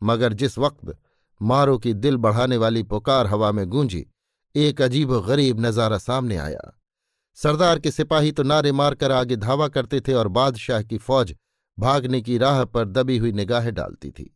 मगर 0.03 0.33
जिस 0.33 0.59
वक्त 0.59 0.97
मारो 1.41 1.79
की 1.79 1.93
दिल 1.95 2.17
बढ़ाने 2.17 2.57
वाली 2.57 2.83
पुकार 2.83 3.27
हवा 3.27 3.51
में 3.53 3.67
गूंजी, 3.67 4.05
एक 4.55 4.83
अजीब 4.83 5.13
गरीब 5.21 5.61
नज़ारा 5.61 5.99
सामने 5.99 6.37
आया। 6.37 6.73
सरदार 7.39 7.79
के 7.79 7.91
सिपाही 7.91 8.33
तो 8.33 8.43
नारे 8.43 8.73
मारकर 8.73 9.13
आगे 9.13 9.37
धावा 9.37 9.69
करते 9.69 10.01
थे 10.01 10.13
और 10.13 10.29
बादशाह 10.29 10.83
की 10.83 10.99
फौज 10.99 11.35
भागने 11.79 12.21
की 12.21 12.39
राह 12.39 12.65
पर 12.65 12.85
दबी 12.85 13.19
हुई 13.19 13.33
निगाहें 13.33 13.75
डालती 13.75 14.11
थी। 14.11 14.31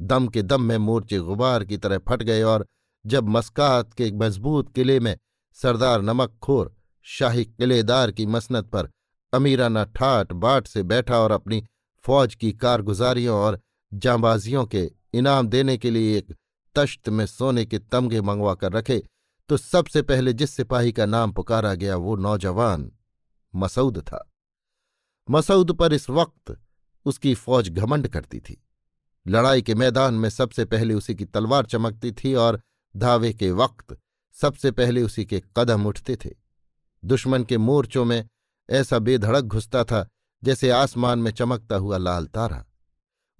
दम 0.00 0.26
के 0.28 0.42
दम 0.42 0.62
में 0.62 0.76
मोर्चे 0.78 1.18
गुबार 1.18 1.64
की 1.64 1.76
तरह 1.76 1.98
फट 1.98 2.22
गए 2.22 2.42
और 2.42 2.66
जब 3.04 3.28
मस्कात 3.28 3.92
के 3.94 4.06
एक 4.06 4.14
मज़बूत 4.14 4.72
किले 4.74 4.98
में 5.00 5.16
सरदार 5.58 6.02
नमकखोर, 6.02 6.74
शाही 7.06 7.44
किलेदार 7.44 8.10
की 8.10 8.26
मसनत 8.26 8.64
पर 8.64 8.88
अमीराना 9.32 9.84
ठाट 9.86 10.32
बाट 10.32 10.66
से 10.66 10.82
बैठा 10.82 11.18
और 11.18 11.32
अपनी 11.32 11.62
फौज 12.04 12.34
की 12.34 12.52
कारगुजारियों 12.52 13.38
और 13.38 13.60
जांबाजियों 13.92 14.64
के 14.66 14.90
इनाम 15.14 15.48
देने 15.48 15.76
के 15.78 15.90
लिए 15.90 16.16
एक 16.18 16.34
तश्त 16.76 17.08
में 17.08 17.26
सोने 17.26 17.64
के 17.66 17.78
तमगे 17.78 18.20
मंगवा 18.20 18.54
कर 18.54 18.72
रखे 18.72 19.02
तो 19.48 19.56
सबसे 19.56 20.02
पहले 20.02 20.32
जिस 20.32 20.50
सिपाही 20.50 20.92
का 20.92 21.06
नाम 21.06 21.32
पुकारा 21.32 21.74
गया 21.74 21.96
वो 21.96 22.16
नौजवान 22.16 22.90
मसूद 23.54 23.98
था। 24.00 24.28
मसऊद 25.28 25.72
पर 25.72 25.92
इस 25.92 26.08
वक्त 26.10 26.56
उसकी 27.06 27.34
फौज 27.34 27.68
घमंड 27.68 28.08
करती 28.08 28.40
थी। 28.40 28.62
लड़ाई 29.26 29.62
के 29.62 29.74
मैदान 29.74 30.14
में 30.14 30.28
सबसे 30.30 30.64
पहले 30.64 30.94
उसी 30.94 31.14
की 31.14 31.24
तलवार 31.24 31.66
चमकती 31.66 32.12
थी 32.12 32.34
और 32.34 32.60
धावे 32.94 33.32
के 33.32 33.50
वक्त 33.50 33.96
सबसे 34.36 34.70
पहले 34.70 35.02
उसी 35.02 35.24
के 35.24 35.42
कदम 35.56 35.86
उठते 35.86 36.16
थे। 36.16 36.30
दुश्मन 37.02 37.44
के 37.44 37.58
मोर्चों 37.58 38.04
में 38.04 38.28
ऐसा 38.68 38.98
बेधड़क 38.98 39.44
घुसता 39.44 39.84
था 39.84 40.06
जैसे 40.42 40.70
आसमान 40.70 41.18
में 41.18 41.30
चमकता 41.30 41.76
हुआ 41.76 41.96
लाल 41.98 42.26
तारा। 42.26 42.64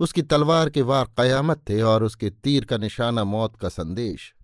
उसकी 0.02 0.22
तलवार 0.22 0.70
के 0.70 0.82
वार 0.82 1.04
कयामत 1.16 1.64
थे 1.68 1.82
और 1.82 2.04
उसके 2.04 2.30
तीर 2.30 2.64
का 2.64 2.76
निशाना 2.76 3.24
मौत 3.24 3.56
का 3.56 3.68
संदेश। 3.68 4.34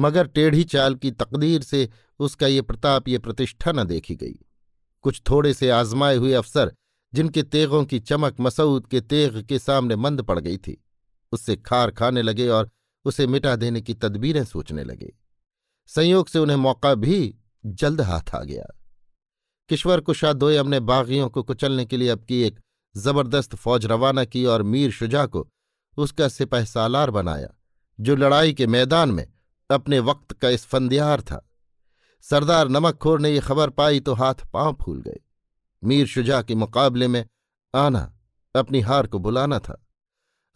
मगर 0.00 0.26
टेढ़ी 0.26 0.64
चाल 0.64 0.94
की 0.94 1.10
तकदीर 1.10 1.62
से 1.62 1.88
उसका 2.18 2.46
ये 2.46 2.62
प्रताप, 2.62 3.08
ये 3.08 3.18
प्रतिष्ठा 3.18 3.72
न 3.72 3.84
देखी 3.84 4.14
गई। 4.14 4.34
कुछ 5.02 5.22
थोड़े 5.30 5.54
से 5.54 5.70
आजमाए 5.70 6.16
हुए 6.16 6.32
अफसर, 6.32 6.74
जिनके 7.14 7.42
तेगों 7.42 7.84
की 7.84 8.00
चमक 8.00 8.36
मसूद 8.40 8.86
के 8.86 9.00
तेग 9.00 9.42
के 9.42 9.58
सामने 9.58 9.96
मंद 9.96 10.22
पड़ 10.22 10.38
गई 10.40 10.56
थी, 10.56 10.84
उससे 11.32 11.56
खार 11.56 11.90
खाने 11.90 12.22
लगे 12.22 12.48
और 12.48 12.70
उसे 13.04 13.26
मिटा 13.26 13.56
देने 13.56 13.80
की 13.80 13.94
तदबीरें 13.94 14.44
सोचने 14.44 14.84
लगे। 14.84 15.12
संयोग 15.86 16.28
से 16.28 16.38
उन्हें 16.38 16.56
मौका 16.56 16.94
भी 16.94 17.36
जल्द 17.66 18.00
हाथ 18.00 18.34
आ 18.34 18.42
गया। 18.42 18.64
किश्वर 19.68 20.00
कुशादोयम 20.00 20.68
ने 20.68 20.80
बागियों 20.80 21.28
को 21.28 21.42
कुचलने 21.42 21.84
के 21.84 21.96
लिए 21.96 22.08
अब 22.08 22.24
की 22.24 22.42
एक 22.42 22.60
ज़बरदस्त 22.96 23.54
फौज 23.54 23.86
रवाना 23.86 24.24
की 24.24 24.44
और 24.44 24.62
मीर 24.62 24.90
शुजा 24.90 25.24
को 25.26 25.46
उसका 25.96 26.28
सिपह 26.28 26.64
सालार 26.64 27.10
बनाया, 27.10 27.48
जो 27.98 28.16
लड़ाई 28.16 28.52
के 28.52 28.66
मैदान 28.66 29.10
में 29.10 29.26
अपने 29.70 29.98
वक्त 30.00 30.32
का 30.32 30.48
इस 30.48 30.64
फंदियार 30.66 31.20
था। 31.20 31.42
सरदार 32.24 32.68
नमकखोर 32.68 33.20
ने 33.20 33.30
यह 33.30 33.40
खबर 33.40 33.70
पाई 33.70 34.00
तो 34.00 34.14
हाथ 34.14 34.46
पाँव 34.52 34.76
फूल 34.82 35.00
गए। 35.02 35.20
मीर 35.82 36.06
शुजा 36.06 36.40
के 36.42 36.54
मुकाबले 36.54 37.08
में 37.08 37.24
आना 37.74 38.12
अपनी 38.54 38.80
हार 38.80 39.06
को 39.06 39.18
बुलाना 39.18 39.58
था। 39.58 39.82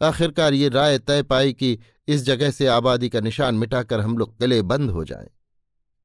आखिरकार 0.01 0.53
ये 0.53 0.69
राय 0.69 0.97
तय 0.99 1.23
पाई 1.23 1.53
कि 1.53 1.77
इस 2.07 2.23
जगह 2.23 2.51
से 2.51 2.67
आबादी 2.67 3.09
का 3.09 3.19
निशान 3.19 3.55
मिटाकर 3.55 3.99
हम 3.99 4.17
लोग 4.17 4.37
किले 4.39 4.61
बंद 4.63 4.91
हो 4.91 5.03
जाएँ। 5.03 5.29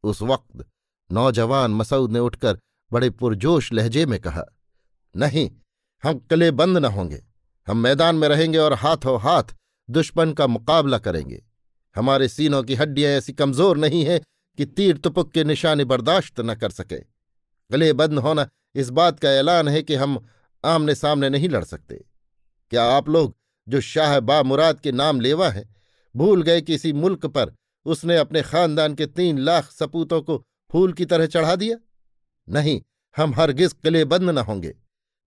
उस 0.04 0.22
वक्त 0.22 0.66
नौजवान 1.10 1.70
मसऊद 1.70 2.12
ने 2.12 2.18
उठकर 2.18 2.58
बड़े 2.90 3.10
पुरजोश 3.10 3.72
लहजे 3.72 4.04
में 4.06 4.18
कहा, 4.20 4.44
नहीं 5.14 5.50
हम 6.06 6.18
किले 6.20 6.50
बंद 6.50 6.78
न 6.78 6.84
होंगे। 6.84 7.22
हम 7.66 7.76
मैदान 7.76 8.16
में 8.16 8.28
रहेंगे 8.28 8.58
और 8.58 8.74
हाथों 8.74 9.20
हाथ 9.20 9.54
दुश्मन 9.88 10.32
का 10.32 10.46
मुकाबला 10.46 10.98
करेंगे। 10.98 11.42
हमारे 11.96 12.28
सीनों 12.28 12.62
की 12.62 12.74
हड्डियाँ 12.74 13.12
ऐसी 13.12 13.32
कमज़ोर 13.32 13.76
नहीं 13.76 14.04
है 14.04 14.18
कि 14.58 14.66
तीर 14.66 14.96
तुपुक 14.96 15.32
के 15.32 15.44
निशाने 15.44 15.84
बर्दाश्त 15.84 16.40
न 16.40 16.54
कर 16.54 16.70
सके। 16.70 16.98
गले 17.70 17.92
बंद 17.92 18.18
होना 18.18 18.48
इस 18.74 18.90
बात 18.90 19.18
का 19.20 19.30
ऐलान 19.30 19.68
है 19.68 19.82
कि 19.82 19.94
हम 19.94 20.18
आमने 20.64 20.94
सामने 20.94 21.30
नहीं 21.30 21.48
लड़ 21.48 21.64
सकते। 21.64 22.04
क्या 22.72 22.84
आप 22.84 23.08
लोग 23.08 23.36
जो 23.68 23.80
शाह 23.80 24.18
बा 24.20 24.42
मुराद 24.42 24.80
के 24.80 24.92
नाम 24.92 25.20
लेवा 25.20 25.50
है, 25.50 25.68
भूल 26.14 26.42
गए 26.42 26.60
कि 26.60 26.74
इसी 26.74 26.92
मुल्क 26.92 27.26
पर 27.26 27.54
उसने 27.86 28.16
अपने 28.16 28.42
खानदान 28.42 28.94
के 28.94 29.06
तीन 29.06 29.38
लाख 29.38 29.70
सपूतों 29.70 30.22
को 30.22 30.42
फूल 30.70 30.92
की 30.92 31.04
तरह 31.04 31.26
चढ़ा 31.26 31.56
दिया? 31.56 31.76
नहीं, 32.48 32.80
हम 33.16 33.34
हरगिज 33.34 33.72
किले 33.72 34.04
बंद 34.04 34.30
न 34.30 34.38
होंगे। 34.38 34.74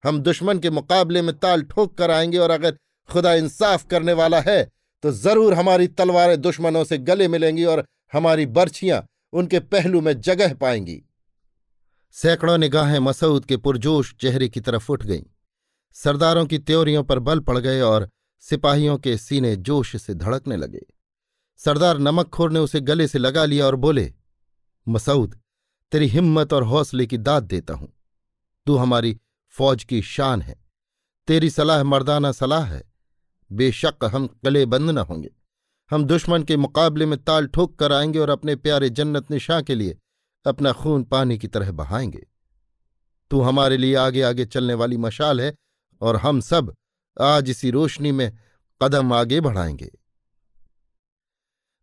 हम 0.03 0.19
दुश्मन 0.19 0.59
के 0.59 0.69
मुकाबले 0.69 1.21
में 1.21 1.37
ताल 1.39 1.61
ठोक 1.61 1.97
कर 1.97 2.11
आएँगे 2.11 2.37
और 2.37 2.51
अगर 2.51 2.77
खुदा 3.09 3.33
इंसाफ 3.33 3.85
करने 3.85 4.13
वाला 4.13 4.39
है 4.41 4.63
तो 5.03 5.11
ज़रूर 5.11 5.53
हमारी 5.53 5.87
तलवारें 5.87 6.39
दुश्मनों 6.41 6.83
से 6.83 6.97
गले 6.97 7.27
मिलेंगी 7.27 7.65
और 7.65 7.83
हमारी 8.13 8.45
बर्छियाँ 8.45 9.05
उनके 9.33 9.59
पहलू 9.59 10.01
में 10.01 10.19
जगह 10.21 10.53
पाएँगी। 10.53 11.01
सैकड़ों 12.15 12.57
निगाहें 12.57 12.99
मसूद 12.99 13.45
के 13.45 13.57
पुरजोश 13.57 14.13
चेहरे 14.21 14.47
की 14.49 14.59
तरफ़ 14.59 14.91
उठ 14.91 15.05
गईं। 15.05 15.23
सरदारों 15.95 16.45
की 16.45 16.59
त्योरियों 16.59 17.03
पर 17.03 17.19
बल 17.19 17.39
पड़ 17.39 17.57
गए 17.57 17.81
और 17.81 18.09
सिपाहियों 18.43 18.97
के 18.97 19.17
सीने 19.17 19.55
जोश 19.55 19.95
से 20.01 20.13
धड़कने 20.13 20.57
लगे। 20.57 20.85
सरदार 21.59 21.97
नमकखोर 21.97 22.51
ने 22.51 22.59
उसे 22.59 22.81
गले 22.81 23.07
से 23.07 23.19
लगा 23.19 23.45
लिया 23.45 23.65
और 23.65 23.75
बोले, 23.75 24.13
मसूद, 24.87 25.39
तेरी 25.91 26.07
हिम्मत 26.07 26.53
और 26.53 26.63
हौसले 26.63 27.05
की 27.05 27.17
दाद 27.17 27.43
देता 27.43 27.73
हूँ। 27.73 27.91
तू 28.67 28.75
हमारी 28.75 29.17
फौज 29.49 29.83
की 29.83 30.01
शान 30.01 30.41
है। 30.41 30.65
तेरी 31.27 31.49
सलाह 31.49 31.83
मर्दाना 31.83 32.31
सलाह 32.31 32.63
है। 32.63 32.93
बेशक 33.51 33.95
हम 34.03 34.27
कले 34.27 34.65
बंद 34.65 34.89
न 34.89 34.97
होंगे। 34.97 35.29
हम 35.91 36.03
दुश्मन 36.03 36.43
के 36.43 36.57
मुकाबले 36.57 37.05
में 37.05 37.23
ताल 37.23 37.47
ठोक 37.47 37.79
कर 37.79 37.91
आएँगे 37.91 38.19
और 38.19 38.29
अपने 38.29 38.55
प्यारे 38.55 38.89
जन्नत 38.89 39.31
निशां 39.31 39.63
के 39.63 39.75
लिए 39.75 39.97
अपना 40.45 40.71
खून 40.71 41.03
पानी 41.03 41.38
की 41.38 41.47
तरह 41.47 41.71
बहाएँगे। 41.71 42.27
तू 43.31 43.41
हमारे 43.41 43.77
लिए 43.77 43.95
आगे 43.95 44.21
आगे 44.21 44.45
चलने 44.45 44.73
वाली 44.73 44.97
मशाल 44.97 45.41
है 45.41 45.55
और 46.01 46.15
हम 46.15 46.41
सब 46.41 46.73
आज 47.21 47.49
इसी 47.49 47.71
रोशनी 47.71 48.12
में 48.12 48.38
कदम 48.81 49.13
आगे 49.13 49.41
बढ़ाएँगे। 49.41 49.91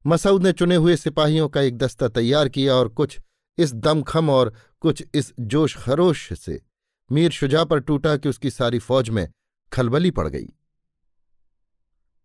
मसऊद 0.07 0.42
ने 0.42 0.52
चुने 0.52 0.76
हुए 0.76 0.96
सिपाहियों 0.96 1.48
का 1.48 1.61
एक 1.61 1.79
दस्ता 1.79 2.09
तैयार 2.09 2.48
किया 2.48 2.74
और 2.74 2.88
कुछ 2.88 3.18
इस 3.59 3.74
दमखम 3.74 4.31
और 4.31 4.55
कुछ 4.81 5.05
इस 5.14 5.33
जोश 5.40 5.76
खरोश 5.76 6.38
से 6.38 6.62
मीर 7.11 7.31
शुजा 7.31 7.64
पर 7.64 7.81
टूटा 7.81 8.16
कि 8.16 8.29
उसकी 8.29 8.51
सारी 8.51 8.79
फौज 8.79 9.11
में 9.11 9.29
खलबली 9.73 10.11
पड़ 10.11 10.29
गई। 10.29 10.47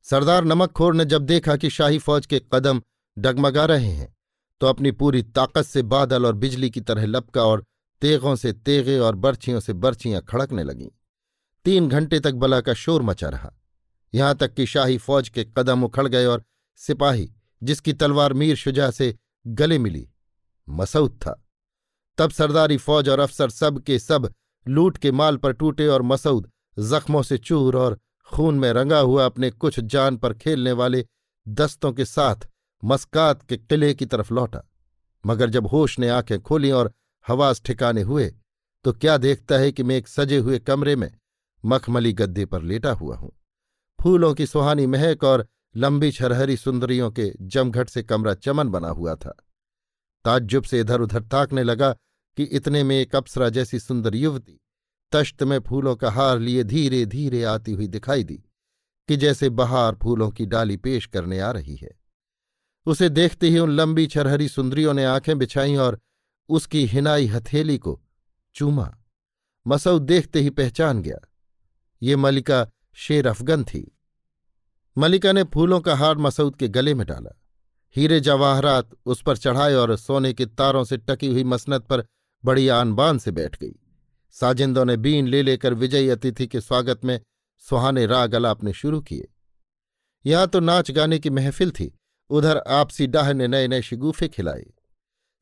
सरदार 0.06 0.46
नमकखोर 0.46 0.96
ने 0.96 1.06
जब 1.06 1.26
देखा 1.26 1.56
कि 1.56 1.70
शाही 1.70 1.98
फौज 1.98 2.26
के 2.26 2.42
कदम 2.54 2.82
डगमगा 3.18 3.66
रहे 3.66 3.92
हैं 3.92 4.16
तो 4.62 4.68
अपनी 4.68 4.92
पूरी 4.92 5.22
ताकत 5.24 5.64
से 5.64 5.82
बादल 5.84 6.26
और 6.26 6.36
बिजली 6.36 6.70
की 6.70 6.82
तरह 6.82 7.06
लपका 7.06 7.44
और 7.44 7.64
तेगों 8.02 8.36
से 8.36 8.52
तेगे 8.54 8.98
और 9.00 9.16
बर्छियों 9.16 9.60
से 9.60 9.74
बर्छियाँ 9.76 10.22
खड़कने 10.22 10.64
लगीं। 10.64 10.90
तीन 11.66 11.88
घंटे 11.90 12.20
तक 12.20 12.34
बला 12.34 12.60
का 12.62 12.74
शोर 12.74 13.02
मचा 13.02 13.30
रहा। 13.30 13.52
यहाँ 14.14 14.36
तक 14.36 14.54
कि 14.54 14.66
शाही 14.66 14.98
फौज 14.98 15.30
के 15.30 15.44
कदम 15.58 15.84
उखड़ 15.84 16.08
गए 16.08 16.26
और 16.26 16.44
सिपाही, 16.80 17.32
जिसकी 17.62 17.94
तलवार 17.94 18.34
मीर 18.34 18.56
शुजा 18.56 18.90
से 18.92 19.16
गले 19.48 19.78
मिली, 19.80 20.08
मसऊद 20.68 21.20
था। 21.22 21.42
तब 22.18 22.32
सरदारी 22.32 22.78
फौज 22.78 23.10
और 23.10 23.20
अफसर 23.20 23.50
सब 23.50 23.80
के 23.80 24.00
सब 24.00 24.34
लूट 24.68 24.98
के 24.98 25.12
माल 25.12 25.38
पर 25.38 25.54
टूटे 25.54 25.88
और 25.88 26.02
मसूद 26.02 26.50
जख्मों 26.80 27.22
से 27.24 27.38
चूर 27.38 27.78
और 27.78 28.00
खून 28.26 28.60
में 28.60 28.72
रंगा 28.74 29.00
हुआ 29.00 29.26
अपने 29.26 29.50
कुछ 29.52 29.80
जान 29.80 30.18
पर 30.18 30.34
खेलने 30.34 30.72
वाले 30.72 31.06
दस्तों 31.48 31.92
के 31.94 32.06
साथ 32.06 32.48
मस्कात 32.84 33.42
के 33.44 33.58
किले 33.58 33.94
की 33.94 34.06
तरफ़ 34.06 34.34
लौटा। 34.34 34.62
मगर 35.26 35.50
जब 35.50 35.68
होश 35.68 35.98
ने 36.00 36.10
आँखें 36.10 36.40
खोली 36.42 36.72
और 36.72 36.92
हवास 37.28 37.62
ठिकाने 37.62 38.02
हुए 38.02 38.34
तो 38.86 38.94
क्या 38.94 39.18
देखता 39.18 39.56
है 39.56 39.72
कि 39.72 39.84
मैं 39.84 39.96
एक 39.96 40.08
सजे 40.08 40.38
हुए 40.38 40.60
कमरे 40.60 40.96
में 40.96 41.12
मखमली 41.64 42.14
गद्दे 42.14 42.46
पर 42.46 42.62
लेटा 42.62 42.92
हुआ 42.92 43.16
हूँ? 43.16 43.32
फूलों 44.00 44.34
की 44.34 44.46
सुहानी 44.46 44.86
महक 44.86 45.24
और 45.24 45.48
लंबी 45.76 46.12
छरहरी 46.12 46.58
सुंदरियों 46.58 47.12
के 47.12 47.32
जमघट 47.42 47.90
से 47.90 48.04
कमरा 48.04 48.34
चमन 48.34 48.70
बना 48.70 48.90
हुआ 48.90 49.16
था। 49.16 49.36
ताज्जुब 50.26 50.64
से 50.64 50.80
इधर 50.80 51.02
उधर 51.02 51.24
ताकने 51.24 51.64
लगा 51.64 51.96
कि 52.38 52.44
इतने 52.44 52.84
में 52.84 52.96
एक 52.96 53.16
अप्सरा 53.16 53.50
जैसी 53.50 53.80
सुंदर 53.80 54.16
युवती 54.16 54.60
तश्त 55.12 55.44
में 55.44 55.60
फूलों 55.60 55.96
का 55.96 56.12
हार 56.12 56.40
लिए 56.40 56.64
धीरे 56.64 57.06
धीरे 57.06 57.44
आती 57.44 57.72
हुई 57.72 57.88
दिखाई 57.88 58.24
दी, 58.24 58.36
कि 59.10 59.16
जैसे 59.18 59.50
बहार 59.50 59.96
फूलों 59.96 60.30
की 60.32 60.46
डाली 60.46 60.78
पेश 60.78 61.06
करने 61.06 61.40
आ 61.40 61.52
रही 61.52 61.76
है। 61.76 61.90
उसे 62.86 63.10
देखते 63.10 63.50
ही 63.50 63.60
उन 63.60 63.72
लंबी 63.72 64.06
छरहरी 64.08 64.48
सुंदरियों 64.48 64.94
ने 64.94 65.06
आँखें 65.06 65.38
बिछाई 65.38 65.76
और 65.76 66.00
उसकी 66.50 66.86
हिनाई 66.86 67.28
हथेली 67.28 67.78
को 67.78 68.00
चूमा। 68.56 68.90
मसूद 69.66 70.02
देखते 70.02 70.42
ही 70.42 70.50
पहचान 70.50 71.02
गया, 71.02 71.18
ये 72.02 72.16
मलिका 72.16 72.68
शेर 72.96 73.28
अफगन 73.28 73.64
थी। 73.64 73.92
मलिका 74.98 75.32
ने 75.32 75.44
फूलों 75.44 75.80
का 75.80 75.96
हार 75.96 76.18
मसूद 76.18 76.56
के 76.56 76.68
गले 76.68 76.94
में 76.94 77.06
डाला। 77.08 77.38
हीरे 77.96 78.20
जवाहरात 78.20 78.90
उस 79.06 79.22
पर 79.22 79.38
चढ़ाए 79.38 79.74
और 79.74 79.96
सोने 79.98 80.34
के 80.34 80.46
तारों 80.46 80.84
से 80.84 80.98
टकी 80.98 81.28
हुई 81.28 81.44
मसनत 81.44 81.82
पर 81.84 82.06
बड़ी 82.44 82.68
आनबान 82.70 83.18
से 83.18 83.32
बैठ 83.32 83.56
गई। 83.56 83.74
साजिंदों 84.36 84.86
ने 84.86 84.96
बीन 84.98 85.28
ले 85.28 85.42
लेकर 85.44 85.74
विजयी 85.74 86.10
अतिथि 86.10 86.48
के 86.48 86.62
स्वागत 86.62 87.06
में 87.06 87.20
सुहाने 87.64 88.06
राग 88.06 88.36
अलापने 88.36 88.74
शुरू 88.74 89.02
किए। 89.02 89.28
यहाँ 90.26 90.48
तो 90.48 90.60
नाच 90.60 90.92
गाने 90.92 91.20
की 91.20 91.30
महफिल 91.30 91.72
थी, 91.72 91.92
उधर 92.30 92.58
आपसी 92.58 93.08
डाह 93.08 93.32
ने 93.34 93.48
नए 93.48 93.68
नए 93.68 93.82
शिगुफे 93.82 94.28
खिलाए। 94.28 94.66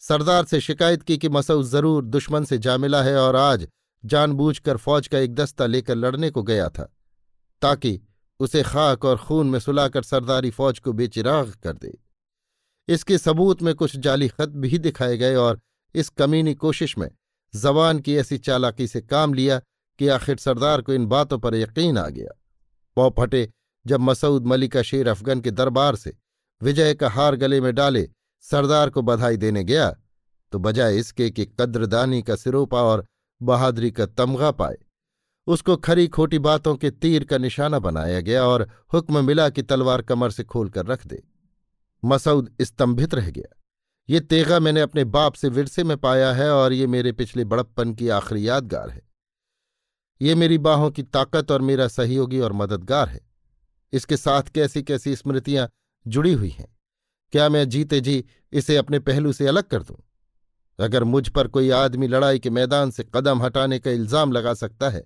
सरदार 0.02 0.46
से 0.46 0.60
शिकायत 0.62 1.04
की 1.04 1.18
कि 1.18 1.30
मसऊ 1.30 1.64
ज़रूर 1.64 2.06
दुश्मन 2.06 2.44
से 2.44 2.58
जा 2.58 2.78
मिला 2.78 3.02
है 3.04 3.16
और 3.18 3.36
आज 3.36 3.68
जानबूझकर 4.04 4.78
फौज 4.78 5.08
का 5.08 5.20
एक 5.20 5.34
दस्ता 5.36 5.66
लेकर 5.66 5.96
लड़ने 5.96 6.30
को 6.30 6.44
गया 6.44 6.68
था, 6.70 6.84
ताकि 7.62 8.00
उसे 8.40 8.64
खाक 8.64 9.06
और 9.06 9.18
खून 9.18 9.48
में 9.48 9.60
सुलाकर 9.60 10.04
सरदारी 10.04 10.52
फौज 10.52 10.80
को 10.80 10.94
बेचिराग 10.94 11.54
कर 11.64 11.74
दे। 11.74 11.98
इसके 12.88 13.18
सबूत 13.18 13.62
में 13.62 13.74
कुछ 13.76 13.96
जाली 13.98 14.28
खत 14.28 14.50
भी 14.50 14.78
दिखाए 14.80 15.18
गए 15.18 15.36
और 15.38 15.60
इस 15.96 16.10
कमीनी 16.10 16.54
कोशिश 16.54 16.98
में 16.98 17.10
जवान 17.54 18.00
की 18.00 18.16
ऐसी 18.16 18.38
चालाकी 18.38 18.88
से 18.88 19.02
काम 19.02 19.34
लिया 19.34 19.60
कि 20.00 20.08
आखिर 20.08 20.38
सरदार 20.38 20.82
को 20.82 20.94
इन 20.94 21.06
बातों 21.06 21.40
पर 21.40 21.56
यकीन 21.56 21.98
आ 21.98 22.08
गया। 22.08 22.32
पौ 22.98 23.10
फटे 23.10 23.50
जब 23.86 24.00
मसूद 24.00 24.46
मलिका 24.46 24.82
शेर 24.82 25.08
अफगन 25.08 25.42
के 25.42 25.52
दरबार 25.52 25.96
से 25.96 26.18
विजय 26.62 26.94
का 26.94 27.10
हार 27.10 27.36
गले 27.36 27.62
में 27.62 27.74
डाले 27.76 28.10
सरदार 28.44 28.90
को 28.90 29.02
बधाई 29.02 29.38
देने 29.38 29.64
गया 29.64 29.90
तो 30.52 30.60
बजाय 30.60 30.98
इसके 30.98 31.30
कि 31.32 31.46
कद्रदानी 31.60 32.22
का 32.22 32.36
सिरोपा 32.36 32.82
और 32.82 33.06
बहादुरी 33.42 33.92
का 33.92 34.06
तमगा 34.06 34.52
पाए। 34.52 34.78
उसको 35.48 35.76
खरी 35.78 36.08
खोटी 36.08 36.40
बातों 36.40 36.76
के 36.76 36.92
तीर 36.92 37.24
का 37.24 37.38
निशाना 37.38 37.80
बनाया 37.80 38.22
गया 38.22 38.44
और 38.46 38.68
हुक्म 38.94 39.26
मिला 39.26 39.50
कि 39.50 39.64
तलवार 39.64 40.02
कमर 40.02 40.32
से 40.32 40.44
खोलकर 40.44 40.86
रख 40.86 41.06
दे। 41.08 41.22
मसूद 42.04 42.56
स्तंभित 42.62 43.14
रह 43.14 43.30
गया। 43.30 43.59
ये 44.10 44.20
तेगा 44.20 44.60
मैंने 44.60 44.82
अपने 44.82 45.04
बाप 45.06 45.34
से 45.34 45.50
विरसे 45.50 45.84
में 45.84 45.96
पाया 45.98 46.32
है 46.34 46.50
और 46.52 46.74
ये 46.74 46.88
मेरे 46.88 47.12
पिछले 47.12 47.44
बड़प्पन 47.46 47.94
की 47.94 48.08
आखिरी 48.10 48.48
यादगार 48.48 48.90
है। 48.90 49.02
ये 50.22 50.36
मेरी 50.36 50.58
बाहों 50.58 50.90
की 50.92 51.04
ताकत 51.04 51.52
और 51.52 51.62
मेरा 51.62 51.88
सहयोगी 51.88 52.40
और 52.40 52.54
मददगार 52.54 53.10
है। 53.10 53.20
इसके 53.94 54.18
साथ 54.18 54.50
कैसी 54.56 54.82
कैसी 54.84 55.16
स्मृतियाँ 55.16 55.68
जुड़ी 56.06 56.34
हुई 56.34 56.50
हैं। 56.50 56.68
क्या 57.34 57.50
मैं 57.50 57.68
जीते 57.70 58.00
जी 58.02 58.24
इसे 58.54 58.78
अपने 58.78 59.00
पहलू 59.00 59.34
से 59.34 59.48
अलग 59.48 59.64
कर 59.64 59.84
दूँ? 59.84 59.98
अगर 60.80 61.04
मुझ 61.04 61.28
पर 61.30 61.48
कोई 61.48 61.70
आदमी 61.72 62.08
लड़ाई 62.08 62.40
के 62.40 62.50
मैदान 62.50 62.92
से 62.92 63.04
कदम 63.16 63.42
हटाने 63.42 63.80
का 63.80 63.92
इल्ज़ाम 63.92 64.32
लगा 64.32 64.54
सकता 64.54 64.90
है, 64.90 65.04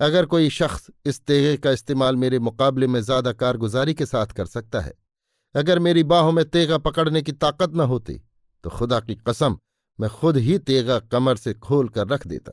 अगर 0.00 0.26
कोई 0.26 0.48
शख्स 0.50 0.90
इस 1.06 1.20
तेगे 1.20 1.56
का 1.56 1.70
इस्तेमाल 1.70 2.16
मेरे 2.16 2.38
मुकाबले 2.38 2.86
में 2.86 3.00
ज़्यादा 3.00 3.32
कारगुजारी 3.34 3.94
के 3.94 4.06
साथ 4.06 4.26
कर 4.26 4.46
सकता 4.46 4.80
है, 4.80 4.92
अगर 5.54 5.78
मेरी 5.78 6.02
बाहों 6.04 6.32
में 6.32 6.44
तेगा 6.44 6.78
पकड़ने 6.80 7.22
की 7.22 7.32
ताकत 7.32 7.74
न 7.74 7.80
होती 7.86 8.20
तो 8.64 8.70
खुदा 8.70 9.00
की 9.00 9.14
कसम, 9.14 9.58
मैं 10.00 10.10
खुद 10.10 10.36
ही 10.36 10.58
तेगा 10.58 10.98
कमर 10.98 11.36
से 11.36 11.54
खोल 11.54 11.88
कर 11.88 12.08
रख 12.08 12.26
देता। 12.26 12.52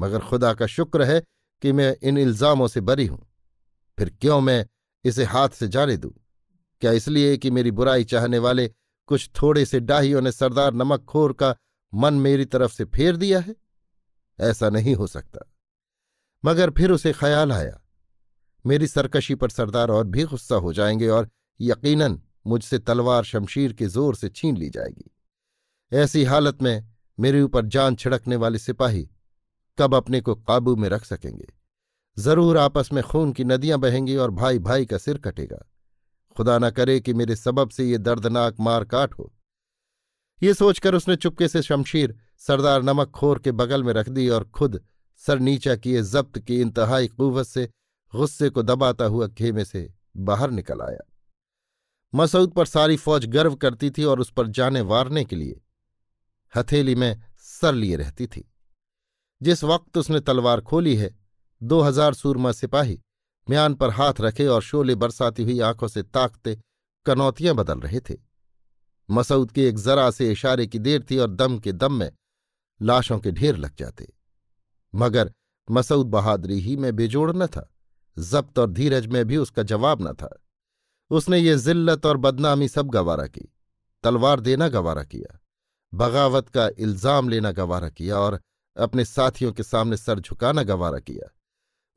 मगर 0.00 0.18
खुदा 0.18 0.54
का 0.54 0.66
शुक्र 0.66 1.02
है 1.02 1.22
कि 1.62 1.72
मैं 1.72 1.96
इन 2.02 2.18
इल्जामों 2.18 2.68
से 2.68 2.80
बरी 2.80 3.06
हूँ। 3.06 3.26
फिर 3.98 4.10
क्यों 4.20 4.40
मैं 4.40 4.66
इसे 5.04 5.24
हाथ 5.24 5.48
से 5.48 5.68
जाने 5.68 5.96
दूँ? 5.96 6.12
क्या 6.80 6.92
इसलिए 6.92 7.36
कि 7.36 7.50
मेरी 7.50 7.70
बुराई 7.70 8.04
चाहने 8.04 8.38
वाले 8.38 8.70
कुछ 9.06 9.30
थोड़े 9.42 9.64
से 9.64 9.80
डाहियों 9.80 10.20
ने 10.20 10.32
सरदार 10.32 10.74
नमक 10.74 11.04
खोर 11.04 11.32
का 11.32 11.56
मन 11.94 12.14
मेरी 12.14 12.44
तरफ़ 12.44 12.72
से 12.72 12.84
फेर 12.84 13.16
दिया 13.16 13.40
है? 13.40 13.56
ऐसा 14.40 14.70
नहीं 14.70 14.94
हो 14.94 15.06
सकता। 15.06 15.52
मगर 16.44 16.70
फिर 16.70 16.90
उसे 16.90 17.12
ख्याल 17.12 17.52
आया। 17.52 17.82
मेरी 18.66 18.86
सरकशी 18.86 19.34
पर 19.34 19.50
सरदार 19.50 19.90
और 19.90 20.06
भी 20.06 20.24
गुस्सा 20.24 20.56
हो 20.56 20.72
जाएँगे 20.72 21.08
और 21.08 21.28
यकीनन 21.60 22.22
मुझसे 22.46 22.78
तलवार 22.78 23.24
शमशीर 23.24 23.72
के 23.72 23.86
ज़ोर 23.86 24.14
से 24.14 24.28
छीन 24.28 24.56
ली 24.56 24.70
जाएगी। 24.70 25.14
ऐसी 25.92 26.24
हालत 26.24 26.62
में 26.62 26.88
मेरे 27.18 27.40
ऊपर 27.40 27.66
जान 27.66 27.94
छिड़कने 27.94 28.36
वाले 28.36 28.58
सिपाही 28.58 29.08
कब 29.78 29.94
अपने 29.94 30.20
को 30.20 30.34
काबू 30.34 30.74
में 30.76 30.88
रख 30.88 31.04
सकेंगे? 31.04 31.46
ज़रूर 32.16 32.56
आपस 32.58 32.88
में 32.92 33.02
खून 33.04 33.32
की 33.32 33.44
नदियाँ 33.44 33.78
बहेंगी 33.78 34.16
और 34.16 34.30
भाई 34.30 34.58
भाई 34.58 34.86
का 34.86 34.98
सिर 34.98 35.18
कटेगा। 35.18 35.64
खुदा 36.36 36.58
न 36.58 36.70
करे 36.70 36.98
कि 37.00 37.12
मेरे 37.14 37.36
सबब 37.36 37.70
से 37.70 37.84
ये 37.84 37.98
दर्दनाक 37.98 38.60
मार 38.60 38.84
काट 38.84 39.14
हो। 39.14 39.32
ये 40.42 40.54
सोचकर 40.54 40.94
उसने 40.94 41.16
चुपके 41.16 41.48
से 41.48 41.62
शमशीर 41.62 42.14
सरदार 42.38 42.82
नमक 42.82 43.10
खोर 43.10 43.38
के 43.38 43.52
बगल 43.52 43.84
में 43.84 43.92
रख 43.92 44.08
दी 44.08 44.28
और 44.28 44.44
खुद 44.44 44.80
सर 45.22 45.38
नीचा 45.38 45.76
किए 45.76 46.02
जब्त 46.02 46.38
की 46.38 46.60
इंतहाई 46.60 47.08
कुवत 47.08 47.46
से 47.46 47.68
गुस्से 48.12 48.50
को 48.50 48.62
दबाता 48.62 49.04
हुआ 49.04 49.28
खेमे 49.28 49.64
से 49.64 49.88
बाहर 50.16 50.50
निकल 50.50 50.80
आया। 50.80 51.00
मसूद 52.14 52.52
पर 52.52 52.66
सारी 52.66 52.96
फौज 52.96 53.26
गर्व 53.26 53.54
करती 53.54 53.90
थी 53.90 54.04
और 54.04 54.20
उस 54.20 54.30
पर 54.30 54.46
जाने 54.48 54.80
वारने 54.80 55.24
के 55.24 55.36
लिए 55.36 55.60
हथेली 56.54 56.94
में 56.94 57.22
सर 57.38 57.74
लिए 57.74 57.96
रहती 57.96 58.26
थी। 58.26 58.48
जिस 59.40 59.64
वक्त 59.64 59.98
उसने 59.98 60.20
तलवार 60.20 60.60
खोली 60.60 60.96
है, 60.96 61.14
दो 61.62 61.80
हज़ार 61.80 62.14
सूरमा 62.14 62.52
सिपाही 62.52 63.00
म्यान 63.46 63.74
पर 63.74 63.90
हाथ 63.90 64.20
रखे 64.20 64.46
और 64.46 64.62
शोले 64.62 64.94
बरसाती 64.94 65.42
हुई 65.42 65.60
आँखों 65.60 65.88
से 65.88 66.02
ताकते 66.02 66.58
कनौतियाँ 67.06 67.54
बदल 67.54 67.80
रहे 67.80 68.00
थे। 68.00 68.16
मसऊद 69.08 69.52
के 69.52 69.68
एक 69.68 69.78
जरा 69.78 70.10
से 70.10 70.30
इशारे 70.32 70.66
की 70.66 70.78
देर 70.78 71.04
थी 71.10 71.18
और 71.18 71.30
दम 71.30 71.58
के 71.58 71.72
दम 71.72 71.92
में 71.92 72.10
लाशों 72.80 73.18
के 73.18 73.30
ढेर 73.30 73.56
लग 73.56 73.76
जाते। 73.76 74.12
मगर 74.94 75.32
मसऊद 75.68 76.06
बहादुरी 76.06 76.58
ही 76.60 76.76
में 76.76 76.94
बेजोड़ 76.96 77.30
न 77.36 77.46
था, 77.46 77.68
जब्त 78.16 78.58
और 78.58 78.70
धीरज 78.70 79.06
में 79.06 79.24
भी 79.24 79.36
उसका 79.36 79.62
जवाब 79.62 80.02
न 80.02 80.12
था। 80.12 80.28
उसने 81.10 81.38
ये 81.38 81.56
जिल्लत 81.56 82.06
और 82.06 82.16
बदनामी 82.16 82.68
सब 82.68 82.88
गवारा 82.88 83.26
की, 83.26 83.48
तलवार 84.04 84.40
देना 84.40 84.68
गवारा 84.68 85.04
किया। 85.04 85.38
बगावत 85.92 86.48
का 86.48 86.68
इल्ज़ाम 86.78 87.28
लेना 87.28 87.52
गवारा 87.52 87.88
किया 87.88 88.18
और 88.18 88.40
अपने 88.76 89.04
साथियों 89.04 89.52
के 89.52 89.62
सामने 89.62 89.96
सर 89.96 90.20
झुकाना 90.20 90.62
गवारा 90.62 90.98
किया। 90.98 91.30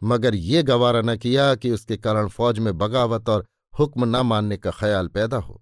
मगर 0.02 0.36
ये 0.36 0.64
गवारा 0.64 1.02
न 1.02 1.16
किया 1.18 1.56
कि 1.56 1.72
उसके 1.72 1.98
कारण 1.98 2.28
फौज 2.28 2.60
में 2.60 2.78
बगावत 2.78 3.30
और 3.30 3.46
हुक्म 3.80 4.18
न 4.18 4.22
मानने 4.22 4.58
का 4.58 4.72
ख्याल 4.72 5.08
पैदा 5.08 5.38
हो। 5.38 5.62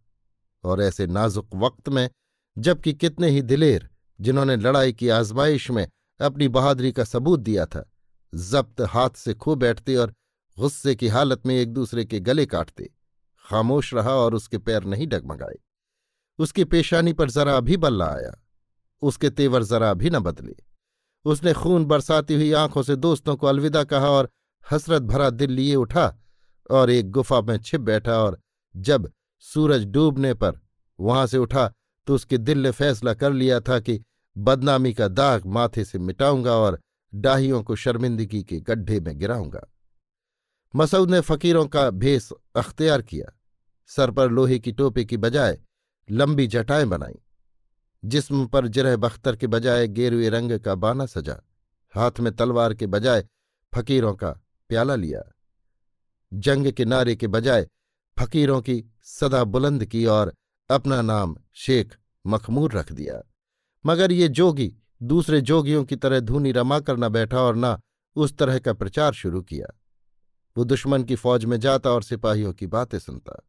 और 0.64 0.82
ऐसे 0.82 1.08
नाजुक 1.08 1.56
वक्त 1.56 1.90
में, 1.90 2.10
जबकि 2.58 2.94
कितने 2.94 3.30
ही 3.30 3.42
दिलेर, 3.42 3.90
जिन्होंने 4.20 4.56
लड़ाई 4.56 4.94
की 4.94 5.10
आजमाइश 5.10 5.70
में 5.72 5.88
अपनी 6.20 6.48
बहादुरी 6.48 6.92
का 6.92 7.04
सबूत 7.04 7.40
दिया 7.40 7.66
था, 7.66 7.84
जब्त 8.34 8.82
हाथ 8.82 9.10
से 9.10 9.34
खो 9.34 9.56
बैठते 9.56 9.96
और 9.96 10.14
गुस्से 10.58 10.96
की 10.96 11.08
हालत 11.08 11.46
में 11.46 11.56
एक 11.56 11.74
दूसरे 11.74 12.06
के 12.06 12.20
गले 12.20 12.46
काटते, 12.46 12.90
खामोश 13.46 13.94
रहा 13.94 14.14
और 14.14 14.36
उसके 14.36 14.58
पैर 14.58 14.84
नहीं 14.84 15.08
डगमगाए। 15.08 15.58
उसकी 16.40 16.64
पेशानी 16.64 17.14
पर 17.14 17.30
जरा 17.30 17.60
भी 17.60 17.78
बल्ला 17.78 18.06
आया। 18.06 18.46
उसके 19.02 19.30
तेवर 19.30 19.64
जरा 19.64 19.94
भी 19.94 20.10
न 20.10 20.20
बदले। 20.20 20.56
उसने 21.26 21.54
खून 21.54 21.86
बरसाती 21.86 22.34
हुई 22.34 22.52
आँखों 22.54 22.84
से 22.84 22.96
दोस्तों 22.96 23.36
को 23.36 23.48
अलविदा 23.48 23.84
कहा 23.84 24.10
और 24.10 24.30
हसरत 24.72 25.02
भरा 25.02 25.30
दिल 25.30 25.52
लिए 25.52 25.76
उठा 25.76 26.18
और 26.72 26.90
एक 26.90 27.12
गुफा 27.12 27.42
में 27.42 27.58
छिप 27.58 27.82
बैठा 27.82 28.18
और 28.18 28.40
जब 28.76 29.12
सूरज 29.40 29.86
डूबने 29.86 30.34
पर 30.34 30.60
वहाँ 31.00 31.28
से 31.28 31.38
उठा 31.38 31.74
तो 32.08 32.16
उसके 32.16 32.38
दिल 32.38 32.60
ने 32.60 32.72
फैसला 32.72 33.14
कर 33.14 33.34
लिया 33.34 33.60
था 33.60 33.80
कि 33.80 34.02
बदनामी 34.38 34.94
का 34.94 35.08
दाग 35.08 35.46
माथे 35.46 35.86
से 35.86 36.00
मिटाऊँगा 36.00 36.54
और 36.54 36.80
डाहियों 37.14 37.64
को 37.64 37.76
शर्मिंदगी 37.76 38.44
के 38.44 38.60
गड्ढे 38.60 39.00
में 39.00 39.18
गिराऊँगा। 39.20 39.62
मसूद 40.76 41.12
ने 41.12 41.20
फकीरों 41.20 41.66
का 41.68 41.90
भेस 41.90 42.30
अख्तियार 42.56 43.02
किया। 43.02 43.38
सर 43.88 44.12
पर 44.12 44.30
लोहे 44.30 44.60
की 44.60 44.72
टोपी 44.72 45.06
की 45.06 45.18
बजाय 45.18 45.60
लंबी 46.10 46.48
जटाएँ 46.48 46.86
बनाई, 46.86 47.16
जिस्म 48.04 48.46
पर 48.48 48.68
जिरह 48.68 48.96
बख्तर 48.98 49.36
के 49.36 49.48
बजाय 49.48 49.88
गेरुए 49.88 50.30
रंग 50.30 50.60
का 50.60 50.76
बाना 50.76 51.06
सजा, 51.06 51.42
हाथ 51.94 52.20
में 52.20 52.36
तलवार 52.36 52.74
के 52.74 52.88
बजाय 52.88 53.26
फकीरों 53.74 54.14
का 54.16 54.32
प्याला 54.70 54.96
लिया, 54.96 55.22
जंग 56.34 56.72
के 56.72 56.86
नारे 56.86 57.16
के 57.16 57.28
बजाय 57.28 57.68
फकीरों 58.18 58.62
की 58.62 58.84
सदा 59.04 59.44
बुलंद 59.44 59.86
की 59.86 60.06
और 60.06 60.34
अपना 60.70 61.02
नाम 61.02 61.36
शेख 61.54 61.96
मखमूर 62.28 62.74
रख 62.74 62.92
दिया। 62.92 63.22
मगर 63.86 64.12
ये 64.12 64.28
जोगी 64.28 64.74
दूसरे 65.04 65.42
जोगियों 65.42 65.84
की 65.84 65.96
तरह 65.96 66.20
धूनी 66.20 66.52
रमा 66.52 66.80
कर 66.80 66.98
न 66.98 67.10
बैठा 67.10 67.42
और 67.42 67.56
न 67.58 67.78
उस 68.16 68.38
तरह 68.38 68.60
का 68.60 68.74
प्रचार 68.74 69.14
शुरू 69.14 69.42
किया। 69.42 69.68
वो 70.58 70.64
दुश्मन 70.64 71.04
की 71.04 71.16
फौज 71.16 71.46
में 71.46 71.60
जाता 71.60 71.90
और 71.90 72.04
सिपाहियों 72.04 72.54
की 72.54 72.68
बातें 72.68 73.00
सुनता। 73.00 73.46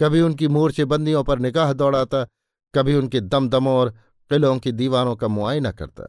कभी 0.00 0.20
उनकी 0.20 0.48
मोर्चेबंदियों 0.48 1.24
पर 1.24 1.38
निगाह 1.38 1.72
दौड़ाता, 1.72 2.24
कभी 2.74 2.94
उनके 2.94 3.20
दमदमों 3.20 3.74
और 3.74 3.90
किलों 4.30 4.58
की 4.58 4.72
दीवारों 4.72 5.16
का 5.16 5.28
मुआयना 5.28 5.72
करता। 5.72 6.04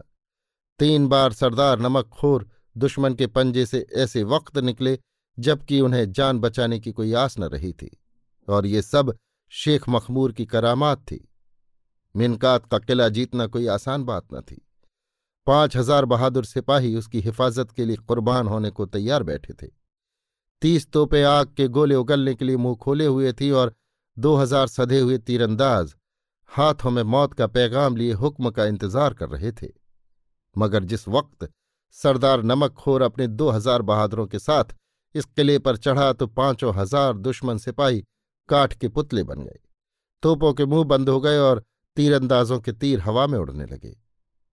तीन 0.79 1.07
बार 1.07 1.33
सरदार 1.33 1.79
नमक 1.79 2.09
खोर 2.09 2.49
दुश्मन 2.77 3.13
के 3.13 3.27
पंजे 3.27 3.65
से 3.65 3.85
ऐसे 3.95 4.23
वक्त 4.23 4.57
निकले, 4.57 4.99
जबकि 5.39 5.81
उन्हें 5.81 6.11
जान 6.11 6.39
बचाने 6.39 6.79
की 6.79 6.91
कोई 6.91 7.13
आस 7.13 7.39
न 7.39 7.43
रही 7.43 7.73
थी। 7.73 7.89
और 8.47 8.65
ये 8.65 8.81
सब 8.81 9.17
शेख 9.51 9.89
मखमूर 9.89 10.31
की 10.31 10.45
करामात 10.45 11.01
थी। 11.01 11.27
मिनकात 12.15 12.65
का 12.65 12.79
किला 12.79 13.09
जीतना 13.09 13.47
कोई 13.47 13.67
आसान 13.67 14.03
बात 14.03 14.27
न 14.33 14.41
थी। 14.41 14.61
पाँच 15.47 15.77
हज़ार 15.77 16.05
बहादुर 16.05 16.45
सिपाही 16.45 16.95
उसकी 16.95 17.19
हिफाजत 17.19 17.71
के 17.71 17.85
लिए 17.85 17.95
कुर्बान 17.97 18.47
होने 18.47 18.69
को 18.69 18.85
तैयार 18.85 19.23
बैठे 19.23 19.53
थे। 19.53 19.67
तीस 20.61 20.87
तोपे 20.91 21.21
आग 21.23 21.53
के 21.57 21.67
गोले 21.67 21.95
उगलने 21.95 22.33
के 22.35 22.45
लिए 22.45 22.57
मुँह 22.57 22.75
खोले 22.75 23.05
हुए 23.05 23.33
थी 23.33 23.49
और 23.51 23.73
दो 24.17 24.35
हज़ार 24.35 24.67
सधे 24.67 24.99
हुए 24.99 25.17
तीरंदाज 25.19 25.93
हाथों 26.51 26.91
में 26.91 27.03
मौत 27.05 27.33
का 27.33 27.47
पैगाम 27.47 27.95
लिए 27.95 28.13
हुक्म 28.13 28.49
का 28.49 28.65
इंतज़ार 28.65 29.13
कर 29.13 29.29
रहे 29.29 29.51
थे। 29.51 29.67
मगर 30.55 30.83
जिस 30.83 31.07
वक्त 31.07 31.49
सरदार 31.95 32.43
नमकखोर 32.43 33.01
अपने 33.01 33.27
दो 33.27 33.49
हज़ार 33.49 33.81
बहादुरों 33.81 34.25
के 34.27 34.39
साथ 34.39 34.75
इस 35.15 35.25
किले 35.27 35.59
पर 35.59 35.77
चढ़ा 35.77 36.11
तो 36.13 36.27
पाँचों 36.27 36.73
हज़ार 36.75 37.13
दुश्मन 37.19 37.57
सिपाही 37.57 38.03
काठ 38.49 38.73
के 38.73 38.87
पुतले 38.89 39.23
बन 39.23 39.43
गए। 39.43 39.59
तोपों 40.23 40.53
के 40.53 40.65
मुँह 40.65 40.83
बंद 40.85 41.09
हो 41.09 41.19
गए 41.21 41.37
और 41.37 41.63
तीरंदाजों 41.97 42.59
के 42.59 42.71
तीर 42.73 42.99
हवा 42.99 43.27
में 43.27 43.37
उड़ने 43.39 43.65
लगे 43.65 43.95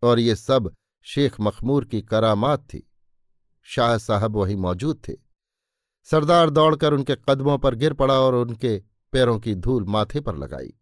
और 0.03 0.19
ये 0.19 0.37
सब 0.37 0.73
शेख 1.07 1.40
मखमूर 1.40 1.85
की 1.85 2.01
करामात 2.03 2.62
थी। 2.64 2.87
शाह 3.69 3.97
साहब 3.99 4.37
वहीं 4.37 4.57
मौजूद 4.57 5.01
थे। 5.09 5.12
सरदार 6.05 6.51
दौड़कर 6.51 6.93
उनके 6.93 7.17
कदमों 7.29 7.59
पर 7.59 7.75
गिर 7.75 7.93
पड़ा 7.93 8.14
और 8.14 8.35
उनके 8.35 8.83
पैरों 9.12 9.38
की 9.38 9.55
धूल 9.55 9.85
माथे 9.85 10.21
पर 10.21 10.37
लगाई। 10.37 10.73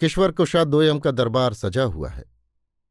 किश्वर 0.00 0.32
कुशा 0.32 0.64
दोयम 0.64 0.98
का 0.98 1.10
दरबार 1.10 1.54
सजा 1.54 1.84
हुआ 1.84 2.08
है। 2.08 2.24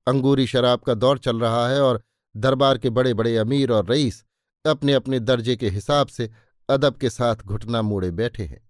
अंगूरी 0.07 0.47
शराब 0.47 0.79
का 0.79 0.93
दौर 0.93 1.17
चल 1.17 1.39
रहा 1.39 1.67
है 1.69 1.81
और 1.81 2.01
दरबार 2.35 2.77
के 2.77 2.89
बड़े 2.89 3.13
बड़े 3.13 3.37
अमीर 3.37 3.71
और 3.71 3.85
रईस 3.85 4.25
अपने 4.65 4.93
अपने 4.93 5.19
दर्जे 5.19 5.55
के 5.55 5.69
हिसाब 5.69 6.07
से 6.07 6.29
अदब 6.69 6.97
के 6.97 7.09
साथ 7.09 7.35
घुटना 7.35 7.81
मोड़े 7.81 8.11
बैठे 8.11 8.43
हैं। 8.43 8.69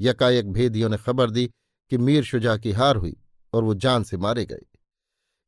यकायक 0.00 0.52
भेदियों 0.52 0.88
ने 0.88 0.96
खबर 0.96 1.30
दी 1.30 1.50
कि 1.90 1.98
मीर 1.98 2.24
शुजा 2.24 2.56
की 2.56 2.72
हार 2.72 2.96
हुई 2.96 3.16
और 3.52 3.64
वो 3.64 3.74
जान 3.74 4.02
से 4.02 4.16
मारे 4.16 4.44
गए। 4.44 4.66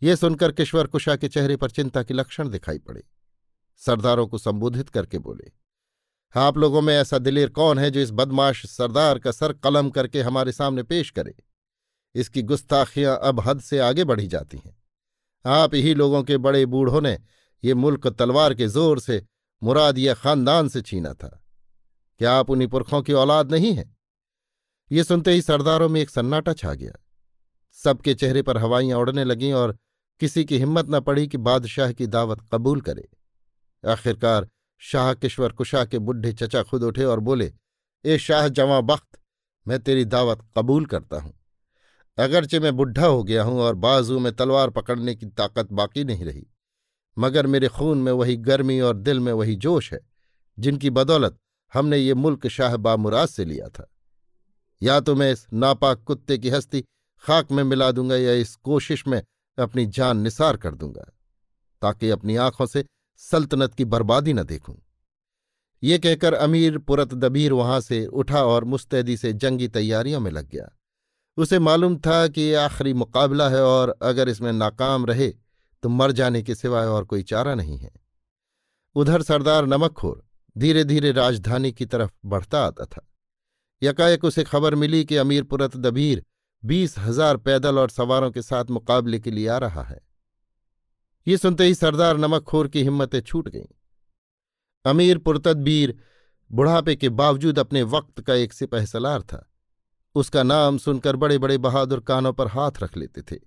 ये 0.03 0.17
सुनकर 0.17 0.53
किश्वर 0.53 0.87
कुशा 0.87 1.17
के 1.17 1.29
चेहरे 1.29 1.57
पर 1.57 1.71
चिंता 1.71 2.03
के 2.03 2.15
लक्षण 2.15 2.49
दिखाई 2.49 2.79
पड़े। 2.79 3.03
सरदारों 3.77 4.27
को 4.27 4.39
संबोधित 4.39 4.89
करके 4.89 5.19
बोले 5.19 5.51
आप 6.37 6.59
लोगों 6.59 6.81
में 6.83 6.95
ऐसा 6.97 7.19
दिलेर 7.19 7.49
कौन 7.49 7.79
है 7.79 7.91
जो 7.91 8.01
इस 8.01 8.11
बदमाश 8.11 8.67
सरदार 8.67 9.19
का 9.19 9.33
सर 9.33 9.53
कलम 9.53 9.91
करके 9.91 10.23
हमारे 10.23 10.53
सामने 10.53 10.83
पेश 10.83 11.11
करे? 11.11 11.35
इसकी 12.15 12.43
गुस्ताखियाँ 12.43 13.19
अब 13.23 13.41
हद 13.41 13.61
से 13.61 13.79
आगे 13.79 14.05
बढ़ी 14.05 14.27
जाती 14.27 14.59
हैं। 14.59 14.83
आप 15.47 15.75
ही 15.75 15.95
लोगों 15.95 16.23
के 16.23 16.37
बड़े 16.37 16.67
बूढ़ों 16.67 17.01
ने 17.01 17.19
ये 17.65 17.75
मुल्क 17.75 18.07
तलवार 18.07 18.55
के 18.55 18.69
ज़ोर 18.69 19.01
से, 19.01 19.27
मुराद 19.63 19.99
या 19.99 20.15
खानदान 20.15 20.69
से 20.69 20.83
छीना 20.83 21.15
था। 21.15 21.43
क्या 22.19 22.33
आप 22.33 22.51
उन्हीं 22.51 22.69
पुरखों 22.69 23.03
की 23.03 23.13
औलाद 23.13 23.51
नहीं 23.51 23.73
हैं? 23.75 23.97
ये 24.93 25.05
सुनते 25.05 25.33
ही 25.33 25.43
सरदारों 25.43 25.89
में 25.89 26.01
एक 26.01 26.11
सन्नाटा 26.11 26.53
छा 26.53 26.75
गया। 26.75 26.93
सबके 27.73 28.15
चेहरे 28.15 28.43
पर 28.43 28.59
हवाइयाँ 28.59 28.99
उड़ने 28.99 29.25
लगीं 29.25 29.53
और 29.53 29.79
किसी 30.21 30.45
की 30.45 30.59
हिम्मत 30.59 30.87
न 30.91 31.01
पड़ी 31.01 31.29
कि 31.29 31.39
बादशाह 31.39 31.93
की 31.93 32.07
दावत 32.07 32.49
कबूल 32.53 32.81
करे। 32.81 33.09
आखिरकार 33.85 34.49
शाह 34.83 35.13
किश्वर 35.15 35.53
कुशा 35.53 35.85
के 35.85 35.99
बुढ़े 35.99 36.33
चचा 36.33 36.63
खुद 36.63 36.83
उठे 36.83 37.05
और 37.05 37.21
बोले, 37.21 37.53
ए 38.05 38.19
शाह 38.19 38.49
जवां 38.49 38.83
बख्त, 38.87 39.19
मैं 39.67 39.79
तेरी 39.79 40.05
दावत 40.05 40.47
कबूल 40.59 40.87
करता 40.87 41.21
हूँ। 41.21 41.33
अगरचे 42.19 42.61
मैं 42.61 42.77
बुढ़ा 42.77 43.07
हो 43.07 43.23
गया 43.25 43.43
हूँ 43.43 43.61
और 43.61 43.75
बाजू 43.75 44.19
में 44.19 44.33
तलवार 44.33 44.71
पकड़ने 44.71 45.15
की 45.15 45.27
ताकत 45.29 45.73
बाकी 45.73 46.05
नहीं 46.05 46.25
रही। 46.25 46.47
मगर 47.17 47.47
मेरे 47.47 47.69
खून 47.69 47.99
में 47.99 48.13
वही 48.13 48.37
गर्मी 48.37 48.79
और 48.81 48.97
दिल 48.97 49.21
में 49.21 49.33
वही 49.33 49.55
जोश 49.57 49.93
है, 49.93 50.01
जिनकी 50.59 50.91
बदौलत 50.91 51.37
हमने 51.73 51.99
ये 51.99 52.15
मुल्क 52.15 52.47
शाह 52.49 52.77
बामुराद 52.77 53.29
से 53.29 53.45
लिया 53.45 53.69
था। 53.69 53.91
या 54.83 54.99
तो 55.01 55.15
मैं 55.15 55.31
इस 55.33 55.47
नापाक 55.53 56.03
कुत्ते 56.03 56.39
की 56.39 56.51
हस्ती 56.51 56.85
खाक 57.25 57.53
में 57.53 57.63
मिला 57.65 57.91
दूँगा 57.93 58.17
या 58.17 58.33
इस 58.33 58.55
कोशिश 58.57 59.07
में 59.07 59.23
अपनी 59.59 59.87
जान 59.87 60.19
निसार 60.19 60.57
कर 60.57 60.75
दूँगा, 60.75 61.03
ताकि 61.83 62.11
अपनी 62.11 62.37
आँखों 62.37 62.67
से 62.67 62.85
सल्तनत 63.23 63.75
की 63.75 63.85
बर्बादी 63.87 64.33
न 64.33 64.43
देखूँ। 64.43 64.77
ये 65.83 65.99
कहकर 65.99 66.35
अमीर 66.35 66.79
पुरत 66.79 67.15
दबीर 67.15 67.53
वहाँ 67.53 67.81
से 67.81 68.05
उठा 68.07 68.43
और 68.45 68.65
मुस्तैदी 68.65 69.17
से 69.17 69.33
जंगी 69.33 69.69
तैयारियों 69.69 70.21
में 70.21 70.31
लग 70.31 70.49
गया। 70.49 70.69
उसे 71.39 71.59
मालूम 71.59 71.97
था 71.97 72.27
कि 72.29 72.41
ये 72.41 72.55
आखिरी 72.55 72.93
मुकाबला 72.95 73.49
है 73.49 73.63
और 73.63 73.97
अगर 74.03 74.29
इसमें 74.29 74.53
नाकाम 74.53 75.07
रहे 75.07 75.29
तो 75.83 75.89
मर 75.89 76.13
जाने 76.13 76.43
के 76.43 76.55
सिवाय 76.55 76.87
और 76.87 77.05
कोई 77.05 77.23
चारा 77.23 77.55
नहीं 77.55 77.79
है। 77.79 77.91
उधर 78.97 79.23
सरदार 79.23 79.67
नमकखोर 79.67 80.23
धीरे 80.57 80.85
धीरे 80.85 81.13
राजधानी 81.13 81.73
की 81.73 81.87
तरफ़ 81.87 82.11
बढ़ता 82.27 82.65
आता 82.67 82.85
था। 82.85 83.07
यकायक 83.83 84.25
उसे 84.25 84.45
खबर 84.45 84.75
मिली 84.75 85.05
कि 85.05 85.17
अमीरपुरत 85.17 85.77
दबीर 85.77 86.25
बीस 86.63 86.99
हज़ार 86.99 87.37
पैदल 87.37 87.79
और 87.79 87.91
सवारों 87.91 88.31
के 88.31 88.43
साथ 88.43 88.71
मुकाबले 88.71 89.19
के 89.21 89.31
लिए 89.31 89.49
आ 89.49 89.59
रहा 89.59 89.83
है। 89.83 89.99
ये 91.27 91.37
सुनते 91.37 91.65
ही 91.65 91.75
सरदार 91.75 92.17
नमकखोर 92.17 92.69
की 92.69 92.83
हिम्मतें 92.83 93.21
छूट 93.21 93.49
गईं। 93.49 93.67
अमीर 94.87 95.19
पुरतदबीर 95.19 95.99
बुढ़ापे 96.53 96.97
के 96.97 97.09
बावजूद 97.09 97.59
अपने 97.59 97.83
वक्त 97.83 98.21
का 98.21 98.35
एक 98.35 98.53
सिपह 98.53 98.85
सलार 98.85 99.23
था। 99.23 99.53
उसका 100.15 100.43
नाम 100.43 100.79
सुनकर 100.79 101.17
बड़े 101.17 101.39
बड़े 101.39 101.59
बहादुर 101.59 102.01
कानों 102.01 102.33
पर 102.33 102.49
हाथ 102.49 102.71
रख 102.83 102.97
लेते 102.97 103.23
थे। 103.23 103.41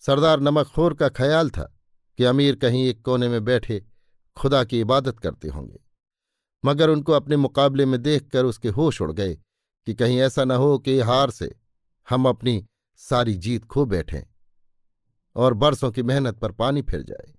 सरदार 0.00 0.40
नमकखोर 0.40 0.94
का 0.94 1.08
ख्याल 1.08 1.50
था 1.50 1.80
कि 2.18 2.24
अमीर 2.24 2.56
कहीं 2.56 2.86
एक 2.86 3.02
कोने 3.02 3.28
में 3.28 3.44
बैठे 3.44 3.84
खुदा 4.36 4.64
की 4.64 4.80
इबादत 4.80 5.18
करते 5.18 5.48
होंगे। 5.48 5.80
मगर 6.64 6.90
उनको 6.90 7.12
अपने 7.12 7.36
मुकाबले 7.36 7.86
में 7.86 8.02
देखकर 8.02 8.44
उसके 8.44 8.68
होश 8.68 9.02
उड़ 9.02 9.12
गए 9.12 9.34
कि 9.86 9.94
कहीं 9.94 10.18
ऐसा 10.18 10.44
न 10.44 10.50
हो 10.50 10.78
कि 10.78 11.00
हार 11.00 11.30
से 11.30 11.54
हम 12.10 12.28
अपनी 12.28 12.66
सारी 12.96 13.34
जीत 13.34 13.64
खो 13.64 13.84
बैठें। 13.84 14.35
और 15.36 15.54
बरसों 15.54 15.90
की 15.92 16.02
मेहनत 16.02 16.38
पर 16.38 16.52
पानी 16.52 16.82
फिर 16.82 17.02
जाए। 17.02 17.32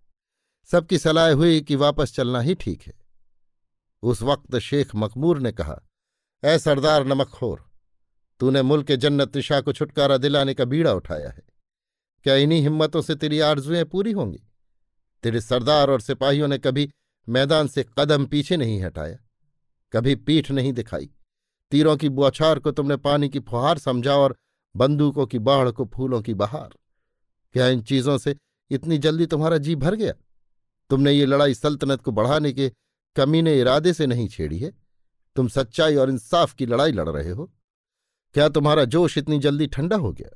सबकी 0.70 0.98
सलाह 0.98 1.32
हुई 1.32 1.62
कि 1.62 1.76
वापस 1.76 2.14
चलना 2.16 2.42
ही 2.42 2.56
ठीक 2.56 2.82
है। 2.82 2.94
उस 4.04 4.22
वक्त 4.22 4.58
शेख 4.60 4.96
मकमूर 4.96 5.40
ने 5.40 5.52
कहा 5.52 5.80
ए 6.44 6.58
सरदार 6.60 7.06
नमकखोर, 7.06 7.64
तूने 8.42 8.62
मुल्क 8.62 8.88
के 8.88 8.98
जन्नत 8.98 9.36
निशा 9.36 9.60
को 9.62 9.74
छुटकारा 9.74 10.18
दिलाने 10.18 10.54
का 10.54 10.66
बीड़ा 10.66 10.94
उठाया 10.94 11.30
है। 11.30 11.44
क्या 12.26 12.36
इन्हीं 12.36 12.62
हिम्मतों 12.62 13.02
से 13.02 13.16
तेरी 13.16 13.40
आरजुएँ 13.40 13.84
पूरी 13.84 14.12
होंगी? 14.12 14.40
तेरे 15.24 15.42
सरदार 15.42 15.90
और 15.90 16.02
सिपाहियों 16.02 16.48
ने 16.48 16.58
कभी 16.58 16.90
मैदान 17.28 17.68
से 17.68 17.86
कदम 18.00 18.26
पीछे 18.26 18.58
नहीं 18.58 18.82
हटाया, 18.82 19.18
कभी 19.94 20.16
पीठ 20.18 20.52
नहीं 20.52 20.74
दिखाई। 20.74 21.10
तीरों 21.72 21.96
की 21.98 22.10
बौछार 22.10 22.60
को 22.60 22.72
तुमने 22.72 22.98
पानी 22.98 23.30
की 23.30 23.40
फुहार 23.40 23.78
समझा 23.78 24.16
और 24.16 24.36
बंदूकों 24.76 25.26
की 25.28 25.40
बाढ़ 25.40 25.70
को 25.72 25.86
फूलों 25.86 26.22
की 26.22 26.34
बहार। 26.34 26.74
क्या 27.58 27.68
इन 27.68 27.82
चीज़ों 27.82 28.18
से 28.18 28.36
इतनी 28.72 28.98
जल्दी 28.98 29.26
तुम्हारा 29.26 29.58
जी 29.58 29.76
भर 29.76 29.96
गया? 29.96 30.14
तुमने 30.90 31.12
ये 31.12 31.26
लड़ाई 31.26 31.54
सल्तनत 31.54 32.02
को 32.02 32.12
बढ़ाने 32.12 32.54
के 32.54 32.72
कमीने 33.16 33.60
इरादे 33.60 33.94
से 33.94 34.08
नहीं 34.08 34.28
छेड़ी 34.28 34.60
है। 34.60 34.72
तुम 35.36 35.48
सच्चाई 35.48 35.96
और 35.96 36.10
इंसाफ 36.10 36.54
की 36.54 36.66
लड़ाई 36.66 36.92
लड़ 36.92 37.10
रहे 37.10 37.32
हो। 37.32 37.54
क्या 38.34 38.50
तुम्हारा 38.50 38.86
जोश 38.86 39.18
इतनी 39.18 39.40
जल्दी 39.40 39.68
ठंडा 39.68 39.96
हो 39.96 40.14
गया? 40.14 40.30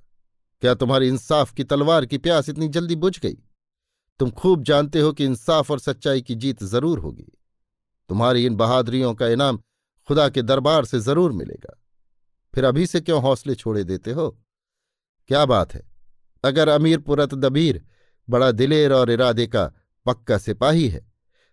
क्या 0.62 0.74
तुम्हारी 0.74 1.08
इंसाफ 1.08 1.54
की 1.54 1.64
तलवार 1.64 2.06
की 2.06 2.18
प्यास 2.18 2.50
इतनी 2.50 2.68
जल्दी 2.68 2.96
बुझ 2.96 3.20
गई? 3.20 3.38
तुम 4.20 4.32
खूब 4.32 4.64
जानते 4.64 5.00
हो 5.00 5.14
कि 5.14 5.26
इंसाफ 5.26 5.72
और 5.72 5.80
सच्चाई 5.80 6.22
की 6.22 6.36
जीत 6.36 6.64
ज़रूर 6.64 7.00
होगी। 7.00 7.32
तुम्हारी 8.10 8.46
इन 8.46 8.56
बहादुरियों 8.56 9.14
का 9.14 9.28
इनाम 9.28 9.58
खुदा 10.08 10.30
के 10.30 10.42
दरबार 10.42 10.86
से 10.86 11.00
ज़रूर 11.00 11.32
मिलेगा। 11.32 11.80
फिर 12.56 12.64
अभी 12.64 12.88
से 12.88 13.02
क्यों 13.02 13.22
हौसले 13.22 13.56
छोड़े 13.56 13.84
देते 13.84 14.12
हो? 14.12 14.30
क्या 15.28 15.46
बात 15.46 15.74
है? 15.74 15.91
अगर 16.44 16.70
अमीर 16.70 17.00
पुरत 17.00 17.34
दबीर 17.36 17.84
बड़ा 18.28 18.52
दिलेर 18.52 18.94
और 18.94 19.12
इरादे 19.12 19.48
का 19.48 19.66
पक्का 20.06 20.38
सिपाही 20.38 20.88
है। 20.90 21.06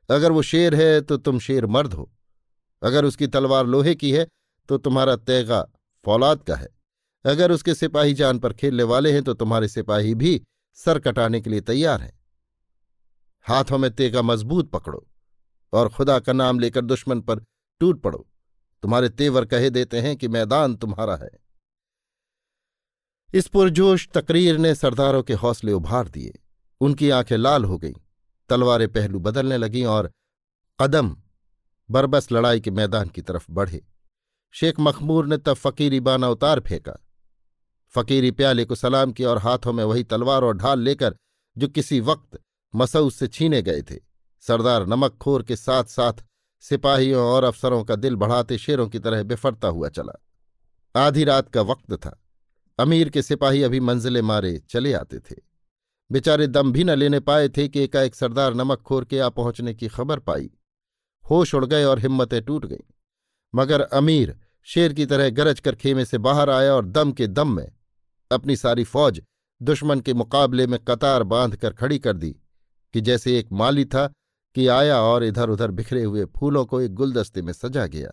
अगर 0.09 0.33
वो 0.33 0.43
शेर 0.43 0.75
है 0.75 1.01
तो 1.01 1.17
तुम 1.17 1.39
शेर 1.39 1.67
मर्द 1.67 1.95
हो। 1.95 2.11
अगर 2.83 3.05
उसकी 3.05 3.27
तलवार 3.27 3.67
लोहे 3.67 3.95
की 3.95 4.13
है 4.13 4.27
तो 4.69 4.79
तुम्हारा 4.79 5.17
तैगा 5.17 5.63
फौलाद 6.05 6.43
का 6.43 6.57
है। 6.57 6.69
अगर 7.25 7.53
उसके 7.53 7.75
सिपाही 7.75 8.15
जान 8.15 8.39
पर 8.39 8.53
खेलने 8.53 8.83
वाले 8.83 9.13
हैं 9.13 9.23
तो 9.23 9.35
तुम्हारे 9.35 9.69
सिपाही 9.69 10.15
भी 10.15 10.41
सर 10.79 10.99
कटाने 10.99 11.41
के 11.41 11.51
लिए 11.51 11.61
तैयार 11.61 12.01
हैं। 12.01 12.13
हाथों 13.47 13.79
में 13.79 13.91
तेगा 13.91 14.23
मज़बूत 14.23 14.71
पकड़ो 14.71 15.07
और 15.73 15.89
खुदा 15.89 16.19
का 16.19 16.33
नाम 16.33 16.59
लेकर 16.59 16.81
दुश्मन 16.81 17.21
पर 17.21 17.41
टूट 17.81 18.01
पड़ो। 18.03 18.27
तुम्हारे 18.83 19.09
तेवर 19.09 19.45
कहे 19.45 19.71
देते 19.71 20.01
हैं 20.01 20.17
कि 20.17 20.29
मैदान 20.29 20.75
तुम्हारा 20.77 21.17
है। 21.17 21.31
इस 23.35 23.49
पुरजोश 23.49 24.09
तकरीर 24.09 24.59
ने 24.59 24.75
सरदारों 24.75 25.23
के 25.23 25.35
हौसले 25.35 25.73
उभार 25.73 26.09
दिए। 26.09 26.39
उनकी 26.81 27.11
आँखें 27.11 27.37
लाल 27.37 27.65
हो 27.65 27.79
गईं। 27.79 27.95
तलवारें 28.49 28.89
पहलू 28.89 29.21
बदलने 29.21 29.57
लगीं 29.57 29.85
और 29.85 30.13
कदम 30.81 31.17
बरबस 31.91 32.33
लड़ाई 32.33 32.61
के 32.61 32.71
मैदान 32.71 33.09
की 33.09 33.23
तरफ़ 33.23 33.47
बढ़े। 33.51 33.87
शेख 34.53 34.81
मखमूर 34.81 35.27
ने 35.27 35.39
तब 35.39 35.55
फकीरी 35.55 36.01
बाना 36.01 36.29
उतार 36.29 36.61
फेंका। 36.61 37.07
फकीरी 37.89 38.31
प्याले 38.31 38.65
को 38.65 38.75
सलाम 38.75 39.13
किया 39.13 39.31
और 39.31 39.39
हाथों 39.39 39.73
में 39.73 39.85
वही 39.85 40.05
तलवार 40.05 40.43
और 40.43 40.57
ढाल 40.57 40.81
लेकर 40.81 41.17
जो 41.59 41.69
किसी 41.69 42.01
वक्त 42.01 42.41
मसऊद 42.75 43.13
से 43.13 43.29
छीने 43.29 43.63
गए 43.63 43.83
थे, 43.83 43.97
सरदार 44.41 44.87
नमकखोर 44.87 45.43
के 45.43 45.57
साथ 45.57 45.85
साथ 45.85 46.13
सिपाहियों 46.61 47.27
और 47.27 47.45
अफसरों 47.45 47.85
का 47.85 47.97
दिल 47.97 48.17
बढ़ाते 48.17 48.59
शेरों 48.59 48.89
की 48.89 48.99
तरह 48.99 49.23
बिफरता 49.23 49.69
हुआ 49.69 49.89
चला। 49.89 50.25
आधी 50.97 51.25
रात 51.25 51.49
का 51.49 51.63
वक्त 51.63 51.93
था। 51.95 52.25
अमीर 52.79 53.09
के 53.09 53.23
सिपाही 53.23 53.63
अभी 53.63 53.81
मंजिले 53.81 54.23
मारे 54.23 54.63
चले 54.71 54.93
आते 54.93 55.19
थे। 55.19 55.37
बेचारे 56.13 56.47
दम 56.47 56.73
भी 56.73 56.85
न 56.85 56.91
लेने 56.91 57.21
पाए 57.21 57.49
थे 57.49 57.69
कि 57.69 57.81
एकाएक 57.81 58.15
सरदार 58.15 58.55
नमकखोर 58.55 59.05
के 59.05 59.19
आ 59.19 59.29
पहुँचने 59.29 59.75
की 59.75 59.89
खबर 59.89 60.19
पाई। 60.19 60.51
होश 61.31 61.55
उड़ 61.55 61.65
गए 61.67 61.85
और 61.85 61.99
हिम्मतें 61.99 62.43
टूट 62.43 62.67
गईं। 62.67 62.93
मगर 63.55 63.81
अमीर 63.81 64.39
शेर 64.65 64.93
की 64.93 65.07
तरह 65.07 65.31
गरज 65.31 65.61
कर 65.61 65.75
खेमे 65.75 66.05
से 66.05 66.19
बाहर 66.19 66.51
आया 66.51 66.75
और 66.75 66.87
दम 66.87 67.13
के 67.13 67.27
दम 67.27 67.57
में 67.57 67.73
अपनी 68.33 68.57
सारी 68.57 68.85
फौज 68.85 69.23
दुश्मन 69.63 70.01
के 70.01 70.15
मुकाबले 70.15 70.67
में 70.67 70.79
कतार 70.81 71.23
बाँध 71.23 71.57
कर 71.57 71.73
खड़ी 71.73 71.99
कर 71.99 72.13
दी 72.13 72.31
कि 72.95 73.01
जैसे 73.01 73.39
एक 73.39 73.49
माली 73.53 73.85
था 73.85 74.13
कि 74.55 74.67
आया 74.67 75.01
और 75.01 75.25
इधर 75.25 75.51
उधर 75.51 75.71
बिखरे 75.71 76.05
हुए 76.05 76.25
फूलों 76.25 76.67
को 76.67 76.81
एक 76.81 76.95
गुलदस्ते 76.95 77.43
में 77.43 77.53
सजा 77.53 77.87
गया। 77.87 78.11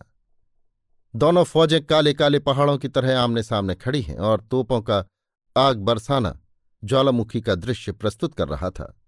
दोनों 1.15 1.43
फौजें 1.43 1.85
काले 1.85 2.13
काले 2.13 2.39
पहाड़ों 2.39 2.77
की 2.77 2.87
तरह 2.87 3.19
आमने 3.19 3.43
सामने 3.43 3.75
खड़ी 3.75 4.01
हैं 4.01 4.17
और 4.17 4.41
तोपों 4.41 4.81
का 4.81 5.05
आग 5.57 5.77
बरसाना 5.77 6.39
ज्वालामुखी 6.83 7.41
का 7.41 7.55
दृश्य 7.55 7.91
प्रस्तुत 7.91 8.33
कर 8.33 8.47
रहा 8.47 8.69
था। 8.69 9.01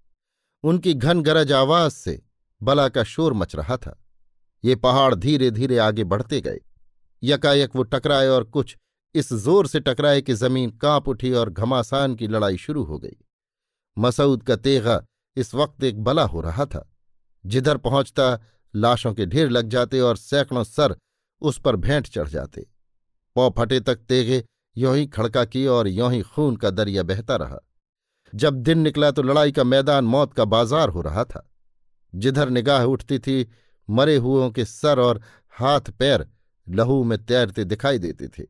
उनकी 0.63 0.93
घन 0.93 1.21
गरज 1.21 1.51
आवाज़ 1.51 1.93
से 1.93 2.21
बला 2.61 2.89
का 2.89 3.03
शोर 3.03 3.33
मच 3.33 3.55
रहा 3.55 3.77
था। 3.77 4.03
ये 4.63 4.75
पहाड़ 4.75 5.15
धीरे 5.15 5.51
धीरे 5.51 5.77
आगे 5.77 6.03
बढ़ते 6.03 6.41
गए। 6.41 6.59
यकायक 7.23 7.75
वो 7.75 7.83
टकराए 7.83 8.27
और 8.27 8.43
कुछ 8.43 8.77
इस 9.15 9.33
ज़ोर 9.33 9.67
से 9.67 9.79
टकराए 9.79 10.21
कि 10.21 10.33
ज़मीन 10.33 10.69
काँप 10.69 11.07
उठी 11.07 11.31
और 11.31 11.49
घमासान 11.49 12.15
की 12.15 12.27
लड़ाई 12.27 12.57
शुरू 12.57 12.83
हो 12.83 12.99
गई। 12.99 13.17
मसूद 13.97 14.43
का 14.43 14.55
तेगा 14.55 15.03
इस 15.37 15.53
वक्त 15.55 15.83
एक 15.83 16.03
बला 16.03 16.23
हो 16.23 16.41
रहा 16.41 16.65
था। 16.65 16.93
जिधर 17.45 17.77
पहुँचता, 17.77 18.39
लाशों 18.75 19.13
के 19.13 19.25
ढेर 19.25 19.49
लग 19.49 19.69
जाते 19.69 19.99
और 19.99 20.17
सैकड़ों 20.17 20.63
सर 20.63 20.95
उस 21.41 21.59
पर 21.59 21.75
भेंट 21.75 22.07
चढ़ 22.07 22.27
जाते। 22.27 22.65
पौ 23.35 23.49
फटे 23.49 23.79
तक 23.79 23.95
तेगे 23.99 24.43
यों 24.75 24.95
ही 24.95 25.05
खड़का 25.07 25.43
की 25.45 25.65
और 25.67 25.87
यों 25.87 26.11
ही 26.13 26.21
खून 26.21 26.55
का 26.55 26.69
दरिया 26.69 27.03
बहता 27.03 27.35
रहा। 27.35 27.59
जब 28.33 28.55
दिन 28.55 28.79
निकला 28.79 29.11
तो 29.11 29.21
लड़ाई 29.21 29.51
का 29.51 29.63
मैदान, 29.63 30.05
मौत 30.05 30.33
का 30.33 30.45
बाज़ार 30.45 30.89
हो 30.89 31.01
रहा 31.01 31.23
था। 31.23 31.47
जिधर 32.13 32.49
निगाह 32.49 32.83
उठती 32.83 33.19
थी, 33.19 33.47
मरे 33.89 34.15
हुओं 34.15 34.49
के 34.51 34.65
सर 34.65 34.99
और 34.99 35.21
हाथ 35.55 35.89
पैर 35.91 36.27
लहू 36.67 37.03
में 37.03 37.17
तैरते 37.25 37.63
दिखाई 37.63 37.99
देते 37.99 38.27
थे। 38.27 38.45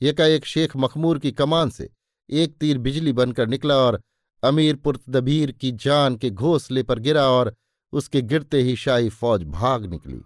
एकाएक 0.00 0.44
शेख 0.44 0.76
मखमूर 0.76 1.18
की 1.18 1.32
कमान 1.32 1.70
से 1.70 1.88
एक 2.28 2.56
तीर 2.58 2.78
बिजली 2.78 3.12
बनकर 3.12 3.46
निकला 3.46 3.76
और 3.76 4.00
अमीर 4.42 4.76
पुर्तदबीर 4.76 5.52
की 5.52 5.72
जान 5.72 6.16
के 6.16 6.30
घोंसले 6.30 6.82
पर 6.82 6.98
गिरा 6.98 7.28
और 7.30 7.54
उसके 7.92 8.22
गिरते 8.22 8.60
ही 8.62 8.76
शाही 8.76 9.08
फौज 9.08 9.42
भाग 9.44 9.84
निकली। 9.86 10.20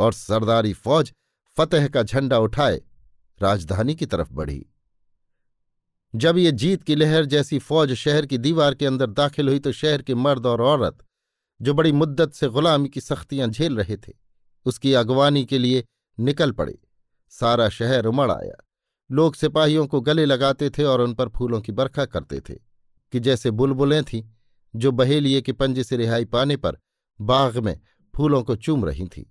और 0.00 0.12
सरदारी 0.12 0.72
फौज 0.72 1.12
फतेह 1.56 1.88
का 1.88 2.02
झंडा 2.02 2.38
उठाए, 2.38 2.80
राजधानी 3.40 3.94
की 3.94 4.06
तरफ़ 4.06 4.32
बढ़ी। 4.32 4.64
जब 6.14 6.38
ये 6.38 6.52
जीत 6.52 6.82
की 6.82 6.94
लहर 6.94 7.24
जैसी 7.24 7.58
फौज 7.58 7.92
शहर 7.94 8.26
की 8.26 8.38
दीवार 8.38 8.74
के 8.74 8.86
अंदर 8.86 9.10
दाखिल 9.10 9.48
हुई 9.48 9.58
तो 9.58 9.72
शहर 9.72 10.02
के 10.02 10.14
मर्द 10.14 10.46
और 10.46 10.62
औरत, 10.62 10.98
जो 11.60 11.74
बड़ी 11.74 11.92
मुद्दत 11.92 12.32
से 12.32 12.48
गुलामी 12.48 12.88
की 12.88 13.00
सख्तियाँ 13.00 13.48
झेल 13.48 13.76
रहे 13.76 13.96
थे, 13.96 14.12
उसकी 14.66 14.92
अगवानी 14.94 15.44
के 15.44 15.58
लिए 15.58 15.84
निकल 16.18 16.52
पड़े। 16.52 16.78
सारा 17.32 17.68
शहर 17.68 18.06
उमड़ 18.06 18.30
आया। 18.30 18.64
लोग 19.10 19.34
सिपाहियों 19.34 19.86
को 19.86 20.00
गले 20.00 20.24
लगाते 20.24 20.70
थे 20.70 20.84
और 20.84 21.00
उन 21.00 21.14
पर 21.14 21.28
फूलों 21.28 21.60
की 21.60 21.72
बरखा 21.72 22.04
करते 22.04 22.40
थे, 22.40 22.54
कि 23.12 23.20
जैसे 23.20 23.50
बुलबुलें 23.50 24.02
थीं, 24.04 24.22
जो 24.74 24.92
बहेलिए 24.92 25.40
के 25.40 25.52
पंजे 25.52 25.84
से 25.84 25.96
रिहाई 25.96 26.24
पाने 26.24 26.56
पर 26.56 26.78
बाग 27.20 27.58
में 27.58 27.78
फूलों 28.14 28.42
को 28.42 28.56
चूम 28.56 28.84
रही 28.84 29.06
थीं। 29.06 29.24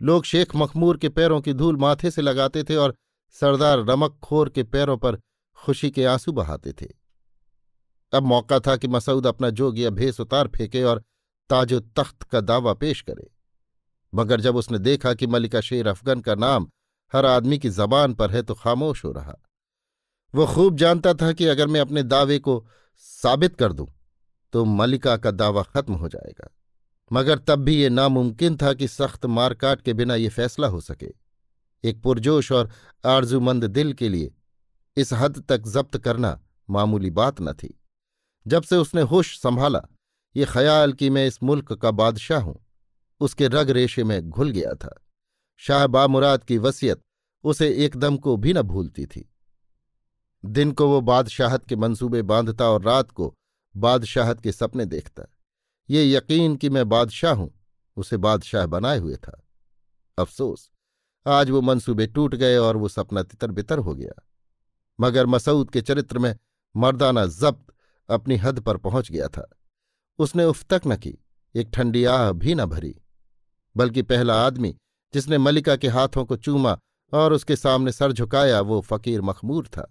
लोग 0.00 0.24
शेख 0.24 0.54
मखमूर 0.56 0.96
के 0.96 1.08
पैरों 1.08 1.40
की 1.40 1.52
धूल 1.52 1.76
माथे 1.76 2.10
से 2.10 2.22
लगाते 2.22 2.64
थे 2.64 2.76
और 2.76 2.94
सरदार 3.36 3.84
रमक 3.84 4.18
खोर 4.22 4.48
के 4.48 4.62
पैरों 4.62 4.96
पर 4.98 5.18
खुशी 5.58 5.90
के 5.90 6.04
आँसू 6.04 6.32
बहाते 6.32 6.72
थे। 6.72 6.88
अब 8.12 8.22
मौका 8.22 8.58
था 8.60 8.76
कि 8.76 8.88
मसऊद 8.88 9.26
अपना 9.26 9.50
जोगिया 9.50 9.90
भेस 9.90 10.20
उतार 10.20 10.48
फेंके 10.48 10.82
और 10.82 11.02
ताजो 11.50 11.80
तख्त 11.80 12.22
का 12.22 12.40
दावा 12.40 12.74
पेश 12.74 13.00
करे। 13.00 13.30
मगर 14.12 14.40
जब 14.40 14.56
उसने 14.56 14.78
देखा 14.78 15.14
कि 15.14 15.26
मलिका 15.26 15.60
शेर 15.60 15.86
अफगन 15.86 16.20
का 16.20 16.34
नाम 16.34 16.68
हर 17.12 17.26
आदमी 17.26 17.58
की 17.58 17.70
जबान 17.70 18.14
पर 18.14 18.30
है 18.30 18.42
तो 18.42 18.54
खामोश 18.54 19.04
हो 19.04 19.12
रहा। 19.12 19.34
वो 20.34 20.46
खूब 20.46 20.76
जानता 20.76 21.14
था 21.14 21.32
कि 21.32 21.46
अगर 21.46 21.66
मैं 21.66 21.80
अपने 21.80 22.02
दावे 22.02 22.38
को 22.38 22.64
साबित 22.98 23.56
कर 23.56 23.72
दूँ 23.72 23.86
तो 24.52 24.64
मलिका 24.64 25.16
का 25.16 25.30
दावा 25.30 25.62
खत्म 25.62 25.94
हो 25.94 26.08
जाएगा। 26.08 26.50
मगर 27.10 27.38
तब 27.38 27.58
भी 27.58 27.74
ये 27.74 27.88
नामुमकिन 27.88 28.56
था 28.56 28.72
कि 28.72 28.88
सख्त 28.88 29.26
मारकाट 29.26 29.80
के 29.80 29.92
बिना 29.92 30.14
ये 30.14 30.28
फैसला 30.28 30.68
हो 30.68 30.80
सके। 30.80 31.12
एक 31.84 32.02
पुरजोश 32.02 32.52
और 32.52 32.70
आरजूमंद 33.04 33.64
दिल 33.64 33.92
के 33.92 34.08
लिए 34.08 34.32
इस 34.96 35.12
हद 35.12 35.42
तक 35.48 35.66
जब्त 35.66 35.98
करना 35.98 36.40
मामूली 36.68 37.10
बात 37.10 37.40
न 37.40 37.52
थी। 37.52 37.78
जब 38.46 38.62
से 38.62 38.76
उसने 38.76 39.02
होश 39.02 39.38
संभाला, 39.40 39.80
ये 40.36 40.44
ख्याल 40.44 40.92
कि 40.92 41.10
मैं 41.10 41.26
इस 41.26 41.42
मुल्क 41.42 41.72
का 41.72 41.90
बादशाह 41.90 42.40
हूँ, 42.40 42.66
उसके 43.20 43.48
रग 43.48 43.70
रेशे 43.70 44.04
में 44.04 44.30
घुल 44.30 44.50
गया 44.50 44.74
था। 44.74 44.94
शाह 45.56 45.86
बामुराद 45.86 46.44
की 46.44 46.58
वसीयत 46.58 47.00
उसे 47.44 47.68
एकदम 47.84 48.16
को 48.16 48.36
भी 48.36 48.52
न 48.52 48.62
भूलती 48.62 49.06
थी। 49.06 49.28
दिन 50.44 50.72
को 50.72 50.88
वो 50.88 51.00
बादशाहत 51.00 51.64
के 51.64 51.76
मंसूबे 51.76 52.22
बांधता 52.22 52.68
और 52.70 52.82
रात 52.82 53.10
को 53.10 53.34
बादशाहत 53.76 54.40
के 54.40 54.52
सपने 54.52 54.86
देखता। 54.86 55.22
ये 55.90 56.12
यकीन 56.12 56.56
कि 56.56 56.68
मैं 56.68 56.88
बादशाह 56.88 57.34
हूँ, 57.34 57.50
उसे 57.96 58.16
बादशाह 58.16 58.66
बनाए 58.66 58.98
हुए 58.98 59.16
था। 59.16 59.40
अफसोस, 60.18 60.70
आज 61.26 61.50
वो 61.50 61.60
मंसूबे 61.60 62.06
टूट 62.06 62.34
गए 62.34 62.56
और 62.56 62.76
वो 62.76 62.88
सपना 62.88 63.22
तितर 63.22 63.50
बितर 63.50 63.78
हो 63.78 63.94
गया। 63.94 64.22
मगर 65.00 65.26
मसूद 65.26 65.70
के 65.70 65.80
चरित्र 65.80 66.18
में 66.18 66.36
मर्दाना 66.76 67.26
जब्त 67.26 67.74
अपनी 68.08 68.36
हद 68.36 68.60
पर 68.60 68.76
पहुँच 68.76 69.10
गया 69.10 69.28
था। 69.28 69.48
उसने 70.18 70.44
उफ 70.44 70.64
तक 70.64 70.82
न 70.86 70.96
की, 70.96 71.18
एक 71.54 71.70
ठंडी 71.74 72.04
आह 72.04 72.30
भी 72.32 72.54
न 72.54 72.64
भरी, 72.64 72.94
बल्कि 73.76 74.02
पहला 74.02 74.34
आदमी 74.46 74.76
जिसने 75.14 75.38
मलिका 75.38 75.76
के 75.76 75.88
हाथों 75.88 76.24
को 76.24 76.36
चूमा 76.36 76.78
और 77.12 77.32
उसके 77.32 77.56
सामने 77.56 77.92
सर 77.92 78.12
झुकाया, 78.12 78.60
वो 78.60 78.80
फकीर 78.80 79.22
मखमूर 79.22 79.66
था। 79.66 79.90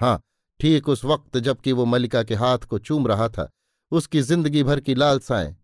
हाँ 0.00 0.20
ठीक 0.60 0.88
उस 0.88 1.04
वक्त 1.04 1.36
जबकि 1.36 1.72
वो 1.72 1.84
मलिका 1.84 2.22
के 2.22 2.34
हाथ 2.34 2.58
को 2.58 2.78
चूम 2.78 3.06
रहा 3.06 3.28
था 3.28 3.50
उसकी 3.92 4.20
ज़िंदगी 4.20 4.62
भर 4.62 4.80
की 4.80 4.94
लालसाएँ 4.94 5.56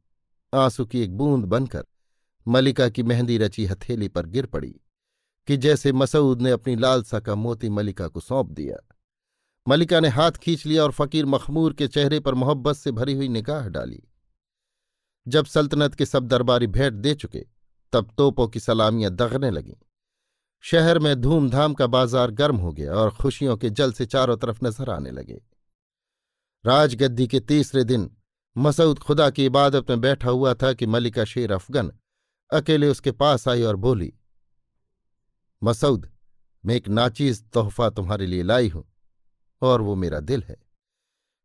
आँसू 0.55 0.85
की 0.87 1.01
एक 1.01 1.17
बूंद 1.17 1.45
बनकर 1.45 1.85
मलिका 2.49 2.89
की 2.89 3.03
मेहंदी 3.03 3.39
रची 3.39 3.67
हथेली 3.67 4.09
पर 4.09 4.27
गिर 4.27 4.47
पड़ी 4.47 4.81
कि 5.47 5.57
जैसे 5.57 5.93
मसऊद 5.93 6.43
ने 6.43 6.51
अपनी 6.51 6.77
लालसा 6.77 7.21
का 7.21 7.35
मोती 7.35 7.69
मलिका 7.69 8.09
को 8.09 8.21
सौंप 8.21 8.51
दिया। 8.51 8.77
मलिका 9.69 10.01
ने 10.01 10.09
हाथ 10.09 10.33
खींच 10.33 10.67
लिया 10.67 10.83
और 10.83 10.93
फकीर 10.93 11.27
मखमूर 11.27 11.73
के 11.73 11.89
चेहरे 11.89 12.21
पर 12.21 12.35
मोहब्बत 12.35 12.77
से 12.77 12.93
भरी 12.93 13.15
हुई 13.15 13.29
निगाह 13.29 13.69
डाली। 13.69 14.03
जब 15.29 15.45
सल्तनत 15.45 15.95
के 15.95 16.07
सब 16.07 16.27
दरबारी 16.27 16.67
भेंट 16.67 16.93
दे 16.93 17.15
चुके, 17.15 17.47
तब 17.93 18.11
तोपों 18.19 18.49
की 18.49 18.61
सलामियाँ 18.61 19.11
दगने 19.11 19.51
लगीं। 19.51 19.75
शहर 20.61 20.99
में 20.99 21.21
धूमधाम 21.21 21.75
का 21.75 21.87
बाज़ार 21.87 22.31
गर्म 22.31 22.57
हो 22.57 22.73
गया 22.73 22.93
और 22.93 23.11
खुशियों 23.11 23.57
के 23.57 23.71
जल 23.71 23.93
से 23.93 24.07
चारों 24.07 24.37
तरफ़ 24.37 24.65
नज़र 24.65 24.91
आने 24.91 25.11
लगे। 25.11 25.43
राजगद्दी 26.67 27.27
के 27.27 27.41
तीसरे 27.41 27.85
दिन 27.85 28.11
मसूद 28.59 28.99
खुदा 28.99 29.29
की 29.31 29.45
इबादत 29.47 29.91
में 29.91 30.01
बैठा 30.01 30.31
हुआ 30.31 30.53
था 30.55 30.73
कि 30.73 30.87
मलिका 30.87 31.25
शेर 31.25 31.53
अफगन 31.53 31.93
अकेले 32.51 32.89
उसके 32.89 33.13
पास 33.13 33.47
आई 33.49 33.63
और 33.63 33.77
बोली, 33.77 34.13
मसूद, 35.63 36.09
मैं 36.65 36.75
एक 36.75 36.89
नाचीज 36.89 37.43
तोहफा 37.51 37.89
तुम्हारे 37.91 38.27
लिए 38.27 38.43
लाई 38.43 38.69
हूँ 38.69 38.85
और 39.63 39.81
वो 39.81 39.95
मेरा 39.95 40.21
दिल 40.21 40.43
है। 40.43 40.57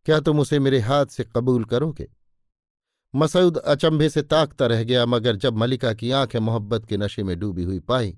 क्या 0.05 0.19
तुम 0.19 0.39
उसे 0.39 0.59
मेरे 0.59 0.79
हाथ 0.79 1.05
से 1.05 1.23
कबूल 1.25 1.65
करोगे? 1.65 2.09
मसूद 3.13 3.57
अचंभे 3.57 4.09
से 4.09 4.21
ताकता 4.23 4.67
रह 4.67 4.83
गया, 4.83 5.05
मगर 5.05 5.35
जब 5.35 5.57
मलिका 5.57 5.93
की 5.93 6.11
आँखें 6.11 6.39
मोहब्बत 6.39 6.85
के 6.85 6.97
नशे 6.97 7.23
में 7.23 7.37
डूबी 7.39 7.63
हुई 7.63 7.79
पाई 7.79 8.17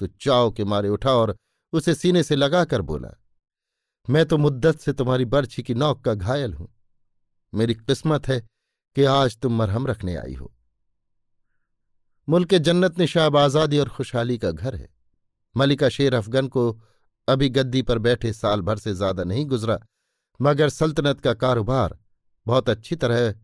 तो 0.00 0.06
चाव 0.06 0.50
के 0.50 0.64
मारे 0.64 0.88
उठा 0.88 1.12
और 1.12 1.36
उसे 1.72 1.94
सीने 1.94 2.22
से 2.22 2.36
लगाकर 2.36 2.82
बोला, 2.82 3.10
मैं 4.06 4.24
तो 4.26 4.38
मुद्दत 4.38 4.78
से 4.78 4.92
तुम्हारी 4.92 5.24
बर्छी 5.26 5.62
की 5.62 5.74
नौक 5.74 6.04
का 6.04 6.14
घायल 6.14 6.52
हूँ। 6.54 6.68
मेरी 7.52 7.74
किस्मत 7.74 8.28
है 8.28 8.40
कि 8.96 9.04
आज 9.04 9.36
तुम 9.36 9.56
मरहम 9.56 9.86
रखने 9.86 10.14
आई 10.16 10.34
हो। 10.34 10.52
मुल्क 12.28 12.54
जन्नत 12.56 12.98
निशाब 12.98 13.36
आज़ादी 13.36 13.78
और 13.78 13.88
खुशहाली 13.88 14.38
का 14.38 14.50
घर 14.50 14.74
है। 14.74 14.88
मलिका 15.54 15.88
शेर 15.88 16.14
अफगन 16.14 16.48
को 16.48 16.70
अभी 17.28 17.48
गद्दी 17.48 17.82
पर 17.82 17.98
बैठे 17.98 18.32
साल 18.32 18.60
भर 18.62 18.78
से 18.78 18.94
ज़्यादा 18.94 19.24
नहीं 19.24 19.44
गुजरा, 19.46 19.78
मगर 20.40 20.68
सल्तनत 20.68 21.20
का 21.20 21.34
कारोबार 21.34 21.98
बहुत 22.46 22.68
अच्छी 22.68 22.96
तरह 22.96 23.34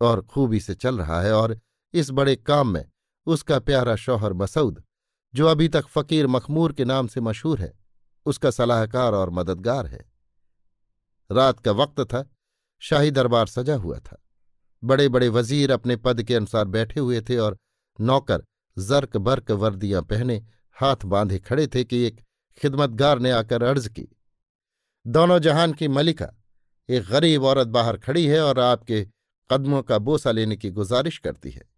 और 0.00 0.22
खूबी 0.22 0.60
से 0.60 0.74
चल 0.74 0.98
रहा 0.98 1.20
है 1.22 1.32
और 1.32 1.58
इस 1.94 2.10
बड़े 2.10 2.36
काम 2.36 2.68
में 2.68 2.84
उसका 3.26 3.58
प्यारा 3.60 3.96
शौहर 3.96 4.32
मसूद, 4.32 4.82
जो 5.34 5.46
अभी 5.46 5.68
तक 5.68 5.86
फकीर 5.88 6.26
मखमूर 6.26 6.72
के 6.72 6.84
नाम 6.84 7.06
से 7.06 7.20
मशहूर 7.20 7.60
है, 7.60 7.72
उसका 8.26 8.50
सलाहकार 8.50 9.12
और 9.12 9.30
मददगार 9.30 9.86
है। 9.86 10.04
रात 11.30 11.60
का 11.60 11.72
वक्त 11.72 12.00
था 12.02 12.28
शाही 12.82 13.10
दरबार 13.10 13.46
सजा 13.46 13.74
हुआ 13.76 13.98
था। 13.98 14.22
बड़े 14.82 15.08
बड़े 15.08 15.28
वज़ीर 15.28 15.72
अपने 15.72 15.96
पद 15.96 16.22
के 16.22 16.34
अनुसार 16.34 16.64
बैठे 16.66 17.00
हुए 17.00 17.20
थे 17.20 17.36
और 17.38 17.58
नौकर 17.98 18.44
जर्क 18.76 19.16
बर्क 19.18 19.50
वर्दियाँ 19.52 20.02
पहने 20.02 20.42
हाथ 20.76 21.04
बांधे 21.04 21.38
खड़े 21.38 21.66
थे 21.66 21.84
कि 21.84 22.02
एक 22.02 22.20
खिदमतगार 22.60 23.18
ने 23.18 23.30
आकर 23.30 23.62
अर्ज़ 23.62 23.88
की, 23.88 24.06
दोनों 25.06 25.38
जहान 25.38 25.72
की 25.72 25.88
मलिका, 25.88 26.28
एक 26.88 27.04
गरीब 27.04 27.44
औरत 27.44 27.66
बाहर 27.68 27.96
खड़ी 27.98 28.26
है 28.26 28.40
और 28.40 28.58
आपके 28.60 29.06
कदमों 29.50 29.82
का 29.82 29.98
बोसा 29.98 30.30
लेने 30.30 30.56
की 30.56 30.70
गुजारिश 30.70 31.18
करती 31.18 31.50
है। 31.50 31.68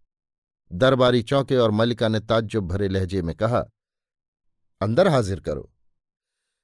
दरबारी 0.71 1.21
चौंके 1.23 1.57
और 1.57 1.71
मलिका 1.71 2.07
ने 2.07 2.19
ताज्जुब 2.19 2.67
भरे 2.67 2.87
लहजे 2.87 3.21
में 3.21 3.35
कहा, 3.35 3.59
अंदर 4.81 5.07
हाजिर 5.07 5.39
करो। 5.39 5.69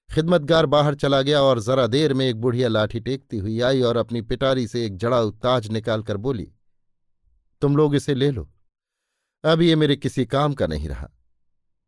खिदमतगार 0.09 0.65
बाहर 0.65 0.95
चला 0.95 1.21
गया 1.21 1.41
और 1.41 1.59
जरा 1.59 1.85
देर 1.87 2.13
में 2.13 2.25
एक 2.25 2.35
बुढ़िया 2.35 2.67
लाठी 2.67 2.99
टेकती 2.99 3.37
हुई 3.37 3.59
आई 3.61 3.81
और 3.81 3.97
अपनी 3.97 4.21
पिटारी 4.21 4.67
से 4.67 4.85
एक 4.85 4.95
जड़ाऊ 4.97 5.31
ताज 5.33 5.67
निकालकर 5.67 6.17
बोली, 6.17 6.47
तुम 7.61 7.75
लोग 7.77 7.95
इसे 7.95 8.13
ले 8.15 8.29
लो। 8.31 8.49
अब 9.43 9.61
ये 9.61 9.75
मेरे 9.75 9.95
किसी 9.95 10.25
काम 10.25 10.53
का 10.53 10.67
नहीं 10.67 10.87
रहा। 10.89 11.09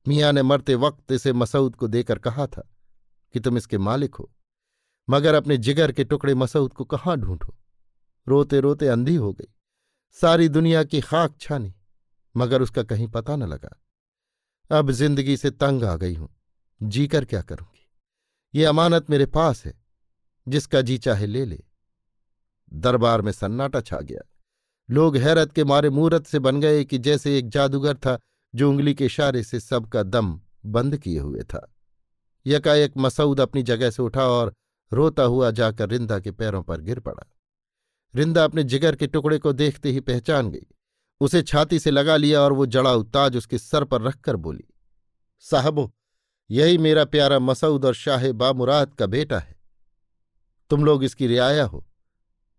मियाँ 0.06 0.32
ने 0.34 0.42
मरते 0.44 0.76
वक्त 0.76 1.12
इसे 1.12 1.34
मसऊद 1.34 1.76
को 1.76 1.88
देकर 1.88 2.20
कहा 2.20 2.46
था 2.48 2.62
कि 3.36 3.40
तुम 3.40 3.58
इसके 3.58 3.78
मालिक 3.80 4.16
हो, 4.16 4.32
मगर 5.08 5.36
अपने 5.36 5.58
जिगर 5.58 5.92
के 5.92 6.04
टुकड़े 6.04 6.36
मसूद 6.36 6.74
को 6.74 6.86
कहाँ 6.86 7.18
ढूंढो? 7.18 7.56
रोते 8.28 8.60
रोते 8.60 8.88
अंधी 8.88 9.16
हो 9.16 9.32
गई। 9.34 9.54
सारी 10.18 10.50
दुनिया 10.50 10.84
की 10.84 11.02
खाक 11.02 11.36
छानी, 11.40 11.74
मगर 12.36 12.62
उसका 12.62 12.84
कहीं 12.84 13.08
पता 13.08 13.36
न 13.36 13.44
लगा। 13.44 13.78
अब 14.70 14.92
ज़िंदगी 14.92 15.38
से 15.38 15.52
तंग 15.52 15.84
आ 15.84 15.96
गई 15.96 16.16
हूँ। 16.16 16.30
जीकर 16.82 17.26
क्या 17.26 17.42
करूँगी 17.42 17.71
ये 18.54 18.66
अमानत 18.66 19.10
मेरे 19.10 19.26
पास 19.26 19.66
है, 19.66 19.74
जिसका 20.48 20.82
जी 20.82 20.98
चाहे 20.98 21.26
ले 21.26 21.46
ले। 21.46 21.64
दरबार 22.72 23.22
में 23.22 23.32
सन्नाटा 23.32 23.82
छा 23.82 23.98
गया। 23.98 24.22
लोग 24.90 25.18
हैरत 25.18 25.52
के 25.52 25.64
मारे 25.64 25.90
मूरत 25.90 26.26
से 26.26 26.40
बन 26.40 26.62
गए 26.62 26.84
कि 26.86 26.98
जैसे 26.98 27.38
एक 27.38 27.50
जादूगर 27.50 27.96
था, 27.96 28.18
जो 28.54 28.70
उंगली 28.70 28.94
के 28.94 29.06
इशारे 29.06 29.44
से 29.44 29.60
सबका 29.60 30.04
दम 30.04 30.40
बंद 30.66 30.98
किए 30.98 31.20
हुए 31.20 31.44
था। 31.44 31.68
यकाएक 32.46 32.98
मसऊद 32.98 33.40
अपनी 33.42 33.64
जगह 33.64 33.90
से 33.90 34.02
उठा 34.04 34.26
और 34.28 34.54
रोता 34.92 35.24
हुआ 35.24 35.52
जाकर 35.52 35.90
रिंदा 35.90 36.20
के 36.20 36.32
पैरों 36.32 36.62
पर 36.64 36.82
गिर 36.82 37.00
पड़ा। 37.00 37.24
रिंदा 38.14 38.44
अपने 38.44 38.64
जिगर 38.64 38.96
के 38.96 39.08
टुकड़े 39.08 39.38
को 39.38 39.54
देखते 39.54 39.92
ही 39.92 40.00
पहचान 40.00 40.50
गई। 40.52 40.66
उसे 41.22 41.42
छाती 41.42 41.80
से 41.80 41.92
लगा 41.92 42.16
लिया 42.18 42.42
और 42.42 42.54
वो 42.54 42.66
जड़ा 42.66 42.96
ताज 43.04 43.38
उसके 43.38 43.58
सर 43.58 43.84
पर 43.84 44.02
रखकर 44.02 44.36
बोली, 44.36 44.64
साहबो 45.40 45.92
यही 46.52 46.78
मेरा 46.78 47.06
प्यारा 47.06 47.40
मसऊद 47.40 47.86
और 47.86 47.94
शाह 47.94 48.32
बामुराद 48.32 48.94
का 48.94 49.06
बेटा 49.06 49.40
है। 49.40 49.56
तुम 50.70 50.86
लोग 50.86 51.04
इसकी 51.04 51.28
रियाया 51.28 51.66
हो। 51.66 51.86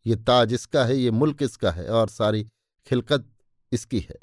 ये 0.07 0.17
ताज 0.17 0.53
इसका 0.53 0.85
है, 0.85 0.97
ये 0.97 1.11
मुल्क 1.11 1.43
इसका 1.43 1.71
है 1.71 1.89
और 1.89 2.09
सारी 2.09 2.45
खिलकत 2.87 3.29
इसकी 3.73 4.01
है। 4.01 4.19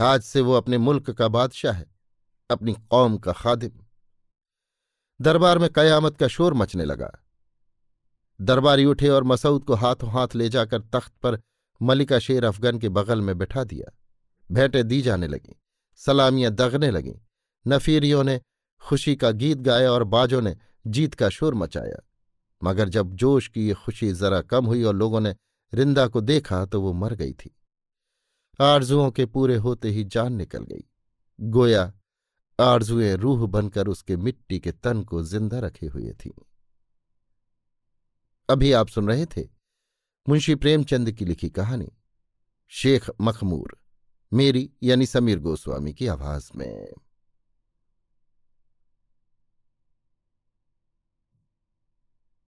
आज 0.00 0.22
से 0.22 0.40
वो 0.40 0.52
अपने 0.52 0.78
मुल्क 0.78 1.10
का 1.10 1.28
बादशाह 1.28 1.72
है, 1.72 1.86
अपनी 2.50 2.72
कौम 2.90 3.16
का 3.18 3.32
खादिम। 3.32 3.80
दरबार 5.20 5.58
में 5.58 5.68
कयामत 5.70 6.16
का 6.16 6.28
शोर 6.28 6.54
मचने 6.54 6.84
लगा। 6.84 7.10
दरबारी 8.40 8.84
उठे 8.84 9.08
और 9.08 9.24
मसूद 9.24 9.64
को 9.64 9.74
हाथों 9.74 10.10
हाथ 10.10 10.34
ले 10.34 10.48
जाकर 10.48 10.80
तख्त 10.80 11.12
पर 11.16 11.40
मलिका 11.80 12.18
शेर 12.18 12.44
अफगन 12.44 12.78
के 12.78 12.88
बगल 12.88 13.20
में 13.20 13.38
बैठा 13.38 13.64
दिया। 13.64 13.98
भेंटें 14.50 14.88
दी 14.88 15.02
जाने 15.02 15.26
लगीं, 15.26 15.54
सलामियाँ 15.96 16.52
दगने 16.52 16.90
लगीं। 16.90 17.14
नफीरियों 17.66 18.24
ने 18.24 18.40
खुशी 18.82 19.16
का 19.16 19.30
गीत 19.30 19.58
गाया 19.58 19.92
और 19.92 20.04
बाजों 20.04 20.40
ने 20.42 20.56
जीत 20.86 21.14
का 21.14 21.28
शोर 21.28 21.54
मचाया। 21.54 22.02
मगर 22.62 22.88
जब 22.88 23.12
जोश 23.12 23.48
की 23.48 23.66
ये 23.68 23.74
खुशी 23.74 24.12
जरा 24.12 24.40
कम 24.42 24.66
हुई 24.66 24.82
और 24.82 24.94
लोगों 24.94 25.20
ने 25.20 25.34
रिंदा 25.72 26.06
को 26.06 26.20
देखा 26.20 26.64
तो 26.66 26.80
वो 26.82 26.92
मर 26.92 27.14
गई 27.14 27.32
थी। 27.32 27.54
आरजुओं 28.60 29.10
के 29.10 29.26
पूरे 29.26 29.56
होते 29.56 29.88
ही 29.88 30.04
जान 30.04 30.32
निकल 30.32 30.64
गई। 30.64 30.84
गोया, 31.40 31.92
आरजुएँ 32.58 33.14
रूह 33.14 33.46
बनकर 33.46 33.88
उसके 33.88 34.16
मिट्टी 34.16 34.58
के 34.58 34.72
तन 34.72 35.02
को 35.02 35.22
ज़िंदा 35.22 35.58
रखे 35.58 35.86
हुए 35.86 36.12
थीं। 36.26 36.30
अभी 38.48 38.72
आप 38.72 38.88
सुन 38.88 39.08
रहे 39.08 39.26
थे 39.26 39.48
मुंशी 40.26 40.54
प्रेमचंद 40.54 41.12
की 41.12 41.24
लिखी 41.24 41.48
कहानी, 41.50 41.90
शेख 42.68 43.10
मखमूर, 43.20 43.76
मेरी 44.32 44.70
यानी 44.82 45.06
समीर 45.06 45.38
गोस्वामी 45.38 45.92
की 45.92 46.06
आवाज़ 46.06 46.50
में। 46.56 46.92